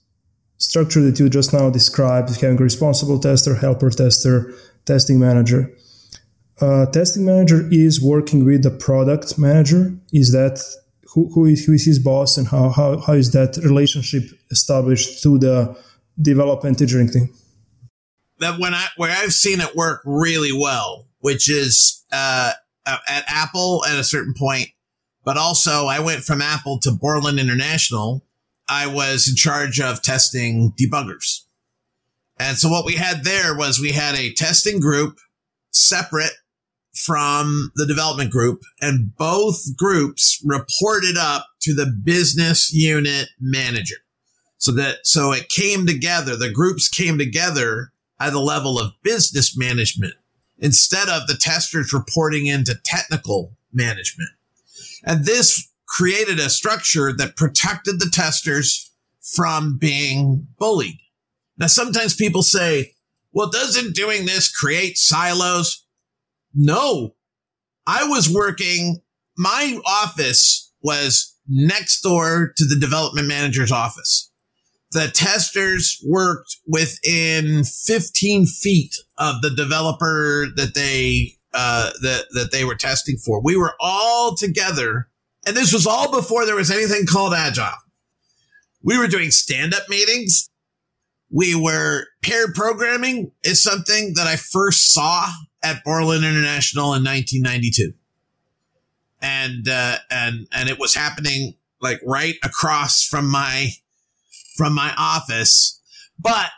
structure 0.57 1.01
that 1.01 1.19
you 1.19 1.29
just 1.29 1.53
now 1.53 1.69
described, 1.69 2.29
having 2.41 2.59
a 2.59 2.63
responsible 2.63 3.19
tester, 3.19 3.55
helper 3.55 3.89
tester, 3.89 4.53
testing 4.85 5.19
manager, 5.19 5.71
uh, 6.59 6.85
testing 6.87 7.25
manager 7.25 7.67
is 7.71 8.01
working 8.01 8.45
with 8.45 8.63
the 8.63 8.71
product 8.71 9.37
manager. 9.37 9.95
Is 10.13 10.31
that 10.31 10.63
who, 11.13 11.29
who, 11.33 11.45
is, 11.45 11.65
who 11.65 11.73
is 11.73 11.85
his 11.85 11.99
boss 11.99 12.37
and 12.37 12.47
how, 12.47 12.69
how, 12.69 12.99
how 12.99 13.13
is 13.13 13.31
that 13.31 13.57
relationship 13.57 14.23
established 14.49 15.21
to 15.23 15.37
the 15.37 15.77
development 16.21 16.81
engineering 16.81 17.11
team? 17.11 17.33
That 18.39 18.59
when 18.59 18.73
I 18.73 18.87
where 18.97 19.11
I've 19.11 19.33
seen 19.33 19.61
it 19.61 19.75
work 19.75 20.01
really 20.03 20.51
well, 20.51 21.07
which 21.19 21.49
is 21.49 22.03
uh, 22.11 22.53
at 22.87 23.23
Apple 23.27 23.85
at 23.87 23.99
a 23.99 24.03
certain 24.03 24.33
point, 24.35 24.69
but 25.23 25.37
also 25.37 25.85
I 25.85 25.99
went 25.99 26.23
from 26.23 26.41
Apple 26.41 26.79
to 26.79 26.91
Borland 26.91 27.39
International, 27.39 28.25
I 28.67 28.87
was 28.87 29.27
in 29.29 29.35
charge 29.35 29.79
of 29.79 30.01
testing 30.01 30.73
debuggers. 30.79 31.41
And 32.39 32.57
so 32.57 32.69
what 32.69 32.85
we 32.85 32.93
had 32.93 33.23
there 33.23 33.55
was 33.55 33.79
we 33.79 33.91
had 33.91 34.15
a 34.15 34.33
testing 34.33 34.79
group 34.79 35.17
separate 35.71 36.31
from 36.93 37.71
the 37.75 37.85
development 37.85 38.31
group 38.31 38.61
and 38.81 39.15
both 39.15 39.75
groups 39.77 40.41
reported 40.45 41.17
up 41.17 41.47
to 41.61 41.73
the 41.73 41.85
business 41.85 42.73
unit 42.73 43.29
manager. 43.39 43.95
So 44.57 44.71
that, 44.73 45.07
so 45.07 45.31
it 45.31 45.49
came 45.49 45.87
together. 45.87 46.35
The 46.35 46.51
groups 46.51 46.89
came 46.89 47.17
together 47.17 47.91
at 48.19 48.31
the 48.31 48.39
level 48.39 48.77
of 48.77 48.91
business 49.03 49.57
management 49.57 50.13
instead 50.59 51.09
of 51.09 51.27
the 51.27 51.35
testers 51.35 51.91
reporting 51.91 52.45
into 52.45 52.75
technical 52.83 53.53
management. 53.73 54.29
And 55.03 55.25
this 55.25 55.69
created 55.87 56.39
a 56.39 56.49
structure 56.49 57.11
that 57.11 57.35
protected 57.35 57.99
the 57.99 58.09
testers 58.13 58.91
from 59.19 59.77
being 59.77 60.47
bullied. 60.59 60.99
Now, 61.57 61.67
sometimes 61.67 62.15
people 62.15 62.43
say, 62.43 62.93
well, 63.33 63.49
doesn't 63.49 63.95
doing 63.95 64.25
this 64.25 64.51
create 64.51 64.97
silos? 64.97 65.85
No, 66.53 67.15
I 67.87 68.07
was 68.07 68.31
working, 68.33 69.01
my 69.37 69.79
office 69.85 70.71
was 70.81 71.35
next 71.47 72.01
door 72.01 72.53
to 72.57 72.65
the 72.65 72.79
development 72.79 73.27
manager's 73.27 73.71
office. 73.71 74.31
The 74.91 75.07
testers 75.07 76.03
worked 76.05 76.57
within 76.67 77.63
15 77.63 78.45
feet 78.45 78.95
of 79.17 79.41
the 79.41 79.49
developer 79.49 80.47
that 80.55 80.73
they, 80.75 81.37
uh, 81.53 81.91
that, 82.01 82.25
that 82.31 82.51
they 82.51 82.65
were 82.65 82.75
testing 82.75 83.17
for. 83.17 83.41
We 83.41 83.55
were 83.55 83.75
all 83.79 84.35
together 84.35 85.07
and 85.45 85.57
this 85.57 85.73
was 85.73 85.87
all 85.87 86.11
before 86.11 86.45
there 86.45 86.55
was 86.55 86.71
anything 86.71 87.05
called 87.05 87.33
agile. 87.33 87.73
We 88.83 88.97
were 88.97 89.07
doing 89.07 89.31
stand 89.31 89.73
up 89.73 89.89
meetings. 89.89 90.49
We 91.31 91.55
were 91.55 92.05
paired 92.21 92.53
programming 92.53 93.31
is 93.43 93.63
something 93.63 94.13
that 94.15 94.27
I 94.27 94.35
first 94.35 94.93
saw 94.93 95.29
at 95.63 95.83
Borland 95.83 96.25
International 96.25 96.93
in 96.93 97.03
1992. 97.03 97.93
And, 99.21 99.67
uh, 99.67 99.97
and, 100.09 100.47
and 100.51 100.69
it 100.69 100.79
was 100.79 100.95
happening 100.95 101.55
like 101.79 101.99
right 102.05 102.35
across 102.43 103.05
from 103.05 103.29
my, 103.29 103.69
from 104.55 104.73
my 104.73 104.93
office. 104.97 105.79
But 106.19 106.49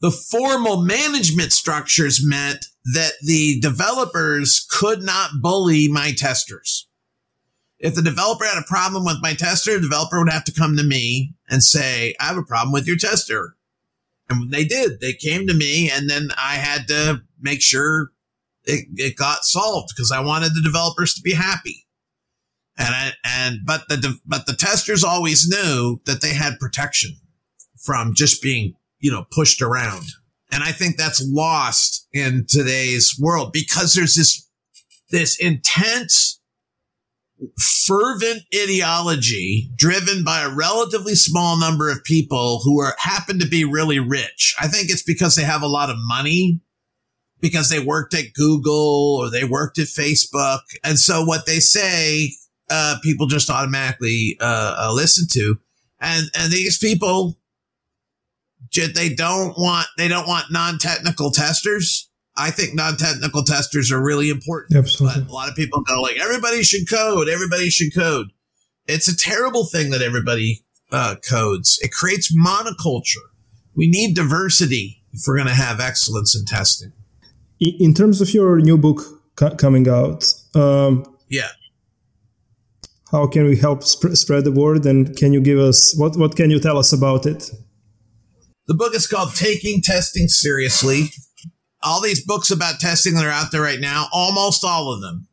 the 0.00 0.10
formal 0.10 0.82
management 0.82 1.52
structures 1.52 2.20
meant 2.22 2.66
that 2.84 3.12
the 3.22 3.60
developers 3.60 4.66
could 4.70 5.02
not 5.02 5.42
bully 5.42 5.88
my 5.88 6.12
testers. 6.12 6.86
If 7.78 7.94
the 7.94 8.02
developer 8.02 8.44
had 8.44 8.58
a 8.58 8.66
problem 8.66 9.04
with 9.04 9.22
my 9.22 9.34
tester, 9.34 9.74
the 9.74 9.82
developer 9.82 10.18
would 10.18 10.32
have 10.32 10.44
to 10.44 10.52
come 10.52 10.76
to 10.76 10.82
me 10.82 11.34
and 11.48 11.62
say, 11.62 12.14
I 12.18 12.24
have 12.24 12.36
a 12.36 12.42
problem 12.42 12.72
with 12.72 12.86
your 12.86 12.96
tester. 12.96 13.56
And 14.28 14.50
they 14.50 14.64
did. 14.64 15.00
They 15.00 15.12
came 15.12 15.46
to 15.46 15.54
me 15.54 15.90
and 15.90 16.08
then 16.08 16.30
I 16.36 16.54
had 16.54 16.88
to 16.88 17.22
make 17.40 17.62
sure 17.62 18.10
it, 18.68 18.86
it 18.96 19.16
got 19.16 19.44
solved 19.44 19.88
because 19.94 20.12
I 20.12 20.20
wanted 20.20 20.54
the 20.54 20.62
developers 20.62 21.14
to 21.14 21.22
be 21.22 21.32
happy. 21.32 21.86
And 22.76 22.94
I, 22.94 23.12
and, 23.24 23.60
but 23.66 23.88
the, 23.88 24.18
but 24.24 24.46
the 24.46 24.52
testers 24.52 25.02
always 25.02 25.48
knew 25.48 26.00
that 26.04 26.20
they 26.20 26.34
had 26.34 26.60
protection 26.60 27.16
from 27.82 28.14
just 28.14 28.40
being, 28.42 28.74
you 29.00 29.10
know, 29.10 29.24
pushed 29.32 29.62
around. 29.62 30.04
And 30.52 30.62
I 30.62 30.72
think 30.72 30.96
that's 30.96 31.26
lost 31.26 32.06
in 32.12 32.46
today's 32.48 33.16
world 33.18 33.50
because 33.52 33.94
there's 33.94 34.14
this, 34.14 34.48
this 35.10 35.36
intense 35.40 36.40
fervent 37.86 38.42
ideology 38.54 39.70
driven 39.76 40.24
by 40.24 40.42
a 40.42 40.54
relatively 40.54 41.14
small 41.14 41.58
number 41.58 41.90
of 41.90 42.04
people 42.04 42.60
who 42.64 42.80
are 42.80 42.94
happen 42.98 43.38
to 43.38 43.46
be 43.46 43.64
really 43.64 43.98
rich. 43.98 44.54
I 44.60 44.68
think 44.68 44.90
it's 44.90 45.02
because 45.02 45.36
they 45.36 45.44
have 45.44 45.62
a 45.62 45.68
lot 45.68 45.90
of 45.90 45.96
money 45.98 46.60
because 47.40 47.68
they 47.68 47.80
worked 47.80 48.14
at 48.14 48.32
Google 48.34 49.16
or 49.20 49.30
they 49.30 49.44
worked 49.44 49.78
at 49.78 49.86
Facebook. 49.86 50.60
And 50.84 50.98
so 50.98 51.24
what 51.24 51.46
they 51.46 51.60
say, 51.60 52.32
uh, 52.70 52.96
people 53.02 53.26
just 53.26 53.50
automatically, 53.50 54.36
uh, 54.40 54.76
uh, 54.78 54.92
listen 54.92 55.26
to. 55.32 55.56
And, 56.00 56.26
and 56.36 56.52
these 56.52 56.78
people, 56.78 57.38
they 58.94 59.14
don't 59.14 59.58
want, 59.58 59.86
they 59.96 60.08
don't 60.08 60.28
want 60.28 60.52
non-technical 60.52 61.30
testers 61.30 62.08
I 62.38 62.52
think 62.52 62.74
non-technical 62.74 63.42
testers 63.42 63.90
are 63.90 64.02
really 64.02 64.30
important. 64.30 64.78
Absolutely. 64.78 65.22
But 65.22 65.30
a 65.30 65.34
lot 65.34 65.48
of 65.48 65.56
people 65.56 65.82
go 65.82 66.00
like, 66.00 66.18
everybody 66.20 66.62
should 66.62 66.88
code. 66.88 67.28
Everybody 67.28 67.68
should 67.68 67.92
code. 67.92 68.28
It's 68.86 69.08
a 69.08 69.16
terrible 69.16 69.66
thing 69.66 69.90
that 69.90 70.02
everybody 70.02 70.64
uh, 70.92 71.16
codes. 71.28 71.78
It 71.82 71.90
creates 71.92 72.34
monoculture. 72.34 73.26
We 73.74 73.88
need 73.90 74.14
diversity 74.14 75.02
if 75.12 75.22
we're 75.26 75.36
going 75.36 75.48
to 75.48 75.54
have 75.54 75.80
excellence 75.80 76.36
in 76.36 76.44
testing. 76.44 76.92
In 77.60 77.94
terms 77.94 78.20
of 78.20 78.32
your 78.32 78.60
new 78.60 78.78
book 78.78 79.00
coming 79.58 79.88
out, 79.88 80.32
um, 80.54 81.04
yeah, 81.28 81.48
how 83.10 83.26
can 83.26 83.44
we 83.44 83.56
help 83.56 83.82
sp- 83.82 84.14
spread 84.14 84.44
the 84.44 84.52
word? 84.52 84.86
And 84.86 85.16
can 85.16 85.32
you 85.32 85.40
give 85.40 85.58
us 85.58 85.96
what? 85.98 86.16
What 86.16 86.36
can 86.36 86.50
you 86.50 86.60
tell 86.60 86.78
us 86.78 86.92
about 86.92 87.26
it? 87.26 87.50
The 88.66 88.74
book 88.74 88.94
is 88.94 89.06
called 89.06 89.34
"Taking 89.34 89.80
Testing 89.82 90.28
Seriously." 90.28 91.10
all 91.82 92.00
these 92.00 92.24
books 92.24 92.50
about 92.50 92.80
testing 92.80 93.14
that 93.14 93.24
are 93.24 93.30
out 93.30 93.52
there 93.52 93.62
right 93.62 93.80
now, 93.80 94.08
almost 94.12 94.64
all 94.64 94.92
of 94.92 95.00
them, 95.00 95.28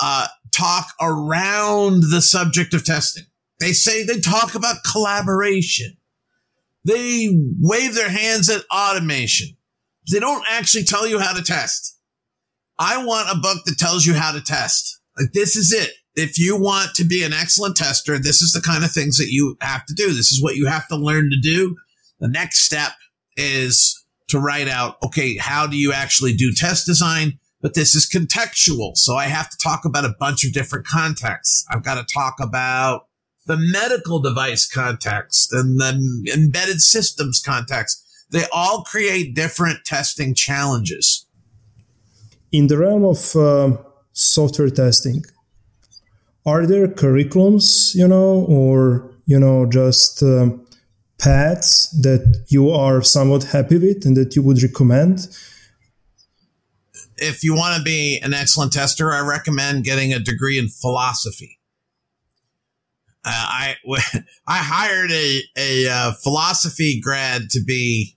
uh, 0.00 0.26
talk 0.50 0.92
around 1.00 2.02
the 2.10 2.20
subject 2.20 2.74
of 2.74 2.84
testing. 2.84 3.24
They 3.60 3.72
say 3.72 4.04
they 4.04 4.20
talk 4.20 4.54
about 4.54 4.84
collaboration. 4.90 5.96
They 6.84 7.28
wave 7.60 7.94
their 7.94 8.10
hands 8.10 8.50
at 8.50 8.64
automation. 8.72 9.56
They 10.10 10.18
don't 10.18 10.44
actually 10.50 10.84
tell 10.84 11.06
you 11.06 11.18
how 11.18 11.32
to 11.34 11.42
test. 11.42 11.98
I 12.78 13.04
want 13.04 13.28
a 13.30 13.40
book 13.40 13.64
that 13.66 13.78
tells 13.78 14.06
you 14.06 14.14
how 14.14 14.32
to 14.32 14.40
test. 14.40 15.00
Like 15.18 15.32
this 15.32 15.56
is 15.56 15.72
it. 15.72 15.92
If 16.14 16.38
you 16.38 16.60
want 16.60 16.94
to 16.96 17.04
be 17.04 17.22
an 17.22 17.32
excellent 17.32 17.76
tester, 17.76 18.18
this 18.18 18.42
is 18.42 18.52
the 18.52 18.60
kind 18.60 18.84
of 18.84 18.90
things 18.90 19.16
that 19.18 19.30
you 19.30 19.56
have 19.60 19.86
to 19.86 19.94
do. 19.94 20.08
This 20.08 20.32
is 20.32 20.42
what 20.42 20.56
you 20.56 20.66
have 20.66 20.88
to 20.88 20.96
learn 20.96 21.30
to 21.30 21.40
do. 21.40 21.76
The 22.20 22.28
next 22.28 22.60
step 22.64 22.92
is 23.36 24.04
to 24.28 24.38
write 24.38 24.68
out, 24.68 24.96
okay, 25.04 25.36
how 25.36 25.66
do 25.66 25.76
you 25.76 25.92
actually 25.92 26.34
do 26.34 26.52
test 26.52 26.86
design? 26.86 27.38
But 27.60 27.74
this 27.74 27.94
is 27.94 28.10
contextual. 28.10 28.96
So 28.96 29.14
I 29.14 29.26
have 29.26 29.48
to 29.50 29.56
talk 29.62 29.84
about 29.84 30.04
a 30.04 30.14
bunch 30.18 30.44
of 30.44 30.52
different 30.52 30.86
contexts. 30.86 31.64
I've 31.70 31.84
got 31.84 31.94
to 31.94 32.14
talk 32.14 32.36
about 32.40 33.06
the 33.46 33.56
medical 33.56 34.20
device 34.20 34.68
context 34.68 35.52
and 35.52 35.80
the 35.80 36.32
embedded 36.34 36.80
systems 36.80 37.40
context. 37.44 38.01
They 38.32 38.44
all 38.50 38.82
create 38.82 39.34
different 39.34 39.84
testing 39.84 40.34
challenges. 40.34 41.26
In 42.50 42.66
the 42.66 42.78
realm 42.78 43.04
of 43.04 43.36
uh, 43.36 43.76
software 44.12 44.70
testing, 44.70 45.22
are 46.46 46.66
there 46.66 46.88
curriculums, 46.88 47.94
you 47.94 48.08
know, 48.08 48.46
or, 48.48 49.10
you 49.26 49.38
know, 49.38 49.66
just 49.66 50.22
um, 50.22 50.66
paths 51.18 51.90
that 52.00 52.44
you 52.48 52.70
are 52.70 53.02
somewhat 53.02 53.44
happy 53.44 53.76
with 53.76 54.04
and 54.06 54.16
that 54.16 54.34
you 54.34 54.42
would 54.42 54.62
recommend? 54.62 55.28
If 57.18 57.44
you 57.44 57.54
want 57.54 57.76
to 57.76 57.82
be 57.82 58.18
an 58.22 58.32
excellent 58.32 58.72
tester, 58.72 59.12
I 59.12 59.20
recommend 59.20 59.84
getting 59.84 60.12
a 60.12 60.18
degree 60.18 60.58
in 60.58 60.68
philosophy. 60.68 61.58
Uh, 63.24 63.30
I 63.30 63.76
I 64.48 64.58
hired 64.58 65.12
a 65.12 65.42
a 65.56 65.88
uh, 65.88 66.12
philosophy 66.12 67.00
grad 67.00 67.50
to 67.50 67.62
be 67.62 68.16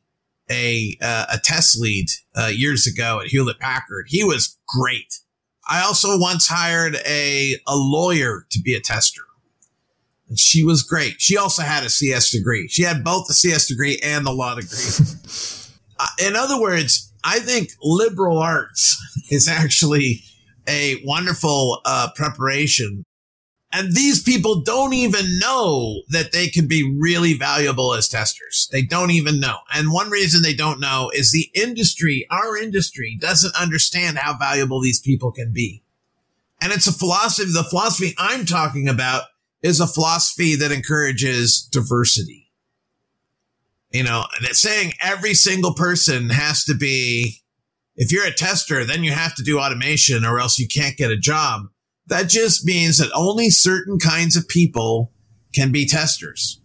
a 0.49 0.97
uh, 1.01 1.25
a 1.33 1.37
test 1.43 1.79
lead 1.79 2.07
uh, 2.35 2.47
years 2.47 2.87
ago 2.87 3.21
at 3.21 3.27
Hewlett 3.27 3.59
Packard. 3.59 4.05
He 4.09 4.23
was 4.23 4.57
great. 4.67 5.19
I 5.67 5.81
also 5.81 6.19
once 6.19 6.47
hired 6.47 6.97
a 7.05 7.55
a 7.67 7.75
lawyer 7.75 8.45
to 8.51 8.59
be 8.59 8.75
a 8.75 8.81
tester. 8.81 9.21
And 10.27 10.39
she 10.39 10.63
was 10.63 10.81
great. 10.81 11.15
She 11.19 11.37
also 11.37 11.61
had 11.61 11.83
a 11.83 11.89
CS 11.89 12.31
degree. 12.31 12.67
She 12.67 12.81
had 12.81 13.03
both 13.03 13.27
the 13.27 13.35
CS 13.35 13.67
degree 13.67 13.99
and 14.03 14.25
the 14.25 14.31
law 14.31 14.55
degree. 14.55 14.77
Uh, 15.97 16.07
in 16.27 16.35
other 16.35 16.59
words, 16.59 17.13
I 17.23 17.39
think 17.39 17.69
liberal 17.81 18.37
arts 18.37 19.01
is 19.31 19.47
actually 19.47 20.23
a 20.67 21.01
wonderful 21.05 21.79
uh, 21.85 22.09
preparation 22.17 23.05
and 23.75 23.91
these 23.91 24.23
people 24.23 24.61
don't 24.61 24.93
even 24.93 25.37
know 25.37 26.03
that 26.07 26.31
they 26.31 26.47
can 26.47 26.65
be 26.65 26.95
really 26.97 27.33
valuable 27.33 27.93
as 27.93 28.07
testers. 28.07 28.69
They 28.71 28.81
don't 28.81 29.11
even 29.11 29.41
know. 29.41 29.57
And 29.73 29.91
one 29.91 30.09
reason 30.09 30.41
they 30.41 30.53
don't 30.53 30.79
know 30.79 31.11
is 31.13 31.33
the 31.33 31.49
industry, 31.53 32.25
our 32.31 32.55
industry 32.55 33.17
doesn't 33.19 33.53
understand 33.59 34.17
how 34.17 34.37
valuable 34.37 34.79
these 34.79 35.01
people 35.01 35.29
can 35.29 35.51
be. 35.51 35.83
And 36.61 36.71
it's 36.71 36.87
a 36.87 36.93
philosophy. 36.93 37.51
The 37.51 37.65
philosophy 37.65 38.15
I'm 38.17 38.45
talking 38.45 38.87
about 38.87 39.23
is 39.61 39.81
a 39.81 39.87
philosophy 39.87 40.55
that 40.55 40.71
encourages 40.71 41.61
diversity. 41.61 42.49
You 43.91 44.03
know, 44.03 44.23
and 44.37 44.47
it's 44.47 44.59
saying 44.59 44.93
every 45.01 45.33
single 45.33 45.73
person 45.73 46.29
has 46.29 46.63
to 46.63 46.75
be, 46.75 47.41
if 47.97 48.13
you're 48.13 48.25
a 48.25 48.33
tester, 48.33 48.85
then 48.85 49.03
you 49.03 49.11
have 49.11 49.35
to 49.35 49.43
do 49.43 49.59
automation 49.59 50.23
or 50.23 50.39
else 50.39 50.59
you 50.59 50.67
can't 50.69 50.95
get 50.95 51.11
a 51.11 51.17
job 51.17 51.67
that 52.07 52.29
just 52.29 52.65
means 52.65 52.97
that 52.97 53.11
only 53.15 53.49
certain 53.49 53.97
kinds 53.99 54.35
of 54.35 54.47
people 54.47 55.11
can 55.53 55.71
be 55.71 55.85
testers. 55.85 56.61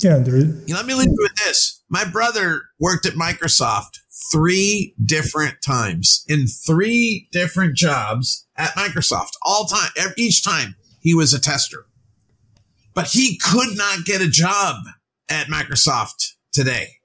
Yeah. 0.00 0.18
There 0.18 0.36
is- 0.36 0.68
Let 0.68 0.86
me 0.86 0.94
leave 0.94 1.08
you 1.08 1.16
with 1.18 1.34
this. 1.44 1.82
My 1.88 2.04
brother 2.04 2.62
worked 2.80 3.06
at 3.06 3.14
Microsoft 3.14 3.98
three 4.32 4.94
different 5.04 5.56
times 5.64 6.24
in 6.28 6.46
three 6.46 7.28
different 7.32 7.76
jobs 7.76 8.46
at 8.56 8.74
Microsoft. 8.74 9.32
All 9.42 9.66
time, 9.66 9.90
each 10.16 10.42
time 10.44 10.76
he 11.00 11.14
was 11.14 11.32
a 11.32 11.40
tester. 11.40 11.86
But 12.94 13.08
he 13.08 13.38
could 13.38 13.76
not 13.76 14.04
get 14.04 14.20
a 14.22 14.28
job 14.28 14.76
at 15.28 15.48
Microsoft 15.48 16.32
today 16.52 16.98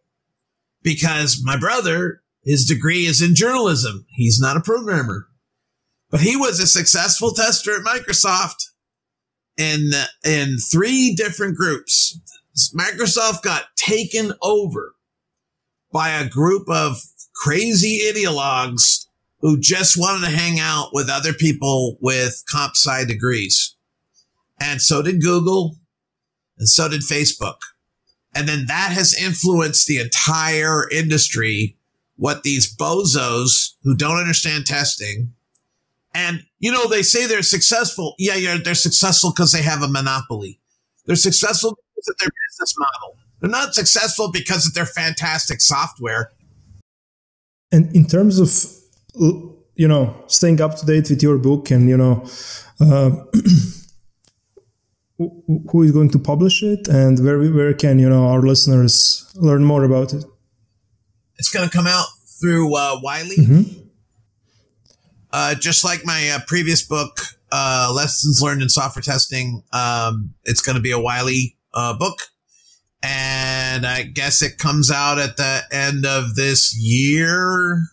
because 0.81 1.41
my 1.43 1.57
brother, 1.57 2.21
his 2.43 2.65
degree 2.65 3.05
is 3.05 3.21
in 3.21 3.35
journalism. 3.35 4.05
He's 4.09 4.39
not 4.39 4.57
a 4.57 4.61
programmer 4.61 5.27
but 6.09 6.21
he 6.21 6.35
was 6.35 6.59
a 6.59 6.67
successful 6.67 7.31
tester 7.31 7.75
at 7.75 7.85
Microsoft 7.85 8.69
in 9.57 9.91
in 10.25 10.57
three 10.57 11.13
different 11.15 11.55
groups. 11.55 12.19
Microsoft 12.73 13.43
got 13.43 13.75
taken 13.75 14.33
over 14.41 14.95
by 15.91 16.09
a 16.09 16.29
group 16.29 16.69
of 16.69 17.01
crazy 17.35 18.01
ideologues 18.11 19.05
who 19.41 19.59
just 19.59 19.97
wanted 19.97 20.25
to 20.25 20.35
hang 20.35 20.59
out 20.59 20.89
with 20.91 21.09
other 21.09 21.33
people 21.33 21.97
with 22.01 22.43
comp 22.49 22.75
sci 22.75 23.05
degrees. 23.05 23.75
And 24.59 24.81
so 24.81 25.01
did 25.01 25.21
Google 25.21 25.77
and 26.57 26.67
so 26.67 26.89
did 26.89 27.01
Facebook. 27.01 27.59
And 28.35 28.47
then 28.47 28.65
that 28.67 28.91
has 28.91 29.15
influenced 29.19 29.87
the 29.87 29.99
entire 29.99 30.89
industry. 30.89 31.77
What 32.17 32.43
these 32.43 32.75
bozos 32.75 33.75
who 33.83 33.95
don't 33.95 34.17
understand 34.17 34.65
testing 34.65 35.33
and, 36.13 36.43
you 36.59 36.71
know, 36.71 36.87
they 36.87 37.03
say 37.03 37.27
they're 37.27 37.41
successful. 37.41 38.15
Yeah, 38.17 38.35
yeah, 38.35 38.57
they're 38.63 38.75
successful 38.75 39.31
because 39.31 39.51
they 39.51 39.61
have 39.61 39.83
a 39.83 39.87
monopoly. 39.87 40.59
They're 41.05 41.15
successful 41.15 41.77
because 41.95 42.07
of 42.09 42.17
their 42.19 42.29
business 42.47 42.75
model. 42.77 43.17
They're 43.39 43.49
not 43.49 43.73
successful 43.73 44.31
because 44.31 44.65
of 44.65 44.73
their 44.73 44.85
fantastic 44.85 45.61
software. 45.61 46.31
And 47.71 47.95
in 47.95 48.05
terms 48.07 48.39
of, 48.39 48.53
you 49.75 49.87
know, 49.87 50.23
staying 50.27 50.61
up 50.61 50.75
to 50.77 50.85
date 50.85 51.09
with 51.09 51.21
your 51.21 51.37
book 51.37 51.71
and, 51.71 51.87
you 51.87 51.97
know, 51.97 52.25
uh, 52.81 53.11
who 55.17 55.83
is 55.83 55.91
going 55.91 56.09
to 56.09 56.19
publish 56.19 56.63
it 56.63 56.87
and 56.87 57.23
where, 57.23 57.39
where 57.51 57.73
can, 57.73 57.99
you 57.99 58.09
know, 58.09 58.27
our 58.27 58.41
listeners 58.41 59.31
learn 59.35 59.63
more 59.63 59.83
about 59.83 60.13
it? 60.13 60.23
It's 61.37 61.49
going 61.49 61.69
to 61.69 61.75
come 61.75 61.87
out 61.87 62.07
through 62.41 62.75
uh, 62.75 62.99
Wiley. 63.01 63.35
Mm-hmm. 63.37 63.88
Uh, 65.31 65.55
just 65.55 65.83
like 65.83 66.05
my 66.05 66.29
uh, 66.29 66.39
previous 66.47 66.85
book, 66.85 67.21
uh, 67.51 67.91
Lessons 67.95 68.41
Learned 68.41 68.61
in 68.61 68.69
Software 68.69 69.03
Testing, 69.03 69.63
um, 69.73 70.33
it's 70.45 70.61
going 70.61 70.75
to 70.75 70.81
be 70.81 70.91
a 70.91 70.99
Wiley 70.99 71.57
uh, 71.73 71.97
book. 71.97 72.19
And 73.01 73.85
I 73.85 74.03
guess 74.03 74.41
it 74.41 74.57
comes 74.57 74.91
out 74.91 75.19
at 75.19 75.37
the 75.37 75.61
end 75.71 76.05
of 76.05 76.35
this 76.35 76.75
year. 76.77 77.83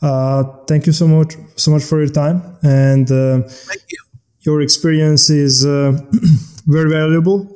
Uh, 0.00 0.44
thank 0.66 0.86
you 0.86 0.92
so 0.92 1.06
much, 1.06 1.34
so 1.56 1.70
much 1.70 1.82
for 1.82 1.98
your 1.98 2.12
time. 2.12 2.56
And 2.62 3.10
uh, 3.10 3.42
thank 3.42 3.82
you. 3.88 3.98
Your 4.40 4.60
experience 4.62 5.30
is 5.30 5.64
very 6.66 6.90
valuable. 6.90 7.50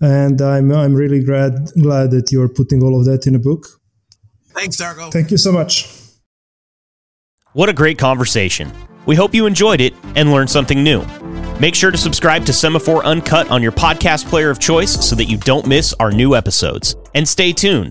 And 0.00 0.40
I'm, 0.40 0.72
I'm 0.72 0.94
really 0.94 1.22
glad, 1.22 1.70
glad 1.80 2.10
that 2.12 2.32
you're 2.32 2.48
putting 2.48 2.82
all 2.82 2.98
of 2.98 3.04
that 3.04 3.26
in 3.26 3.34
a 3.34 3.38
book. 3.38 3.66
Thanks, 4.48 4.76
Darko. 4.76 5.12
Thank 5.12 5.30
you 5.30 5.36
so 5.36 5.52
much. 5.52 5.99
What 7.52 7.68
a 7.68 7.72
great 7.72 7.98
conversation. 7.98 8.70
We 9.06 9.16
hope 9.16 9.34
you 9.34 9.46
enjoyed 9.46 9.80
it 9.80 9.92
and 10.14 10.30
learned 10.30 10.48
something 10.50 10.84
new. 10.84 11.04
Make 11.58 11.74
sure 11.74 11.90
to 11.90 11.98
subscribe 11.98 12.46
to 12.46 12.52
Semaphore 12.52 13.04
Uncut 13.04 13.50
on 13.50 13.60
your 13.60 13.72
podcast 13.72 14.28
player 14.28 14.50
of 14.50 14.60
choice 14.60 14.92
so 15.04 15.16
that 15.16 15.24
you 15.24 15.36
don't 15.36 15.66
miss 15.66 15.92
our 15.98 16.12
new 16.12 16.36
episodes. 16.36 16.94
And 17.16 17.28
stay 17.28 17.52
tuned. 17.52 17.88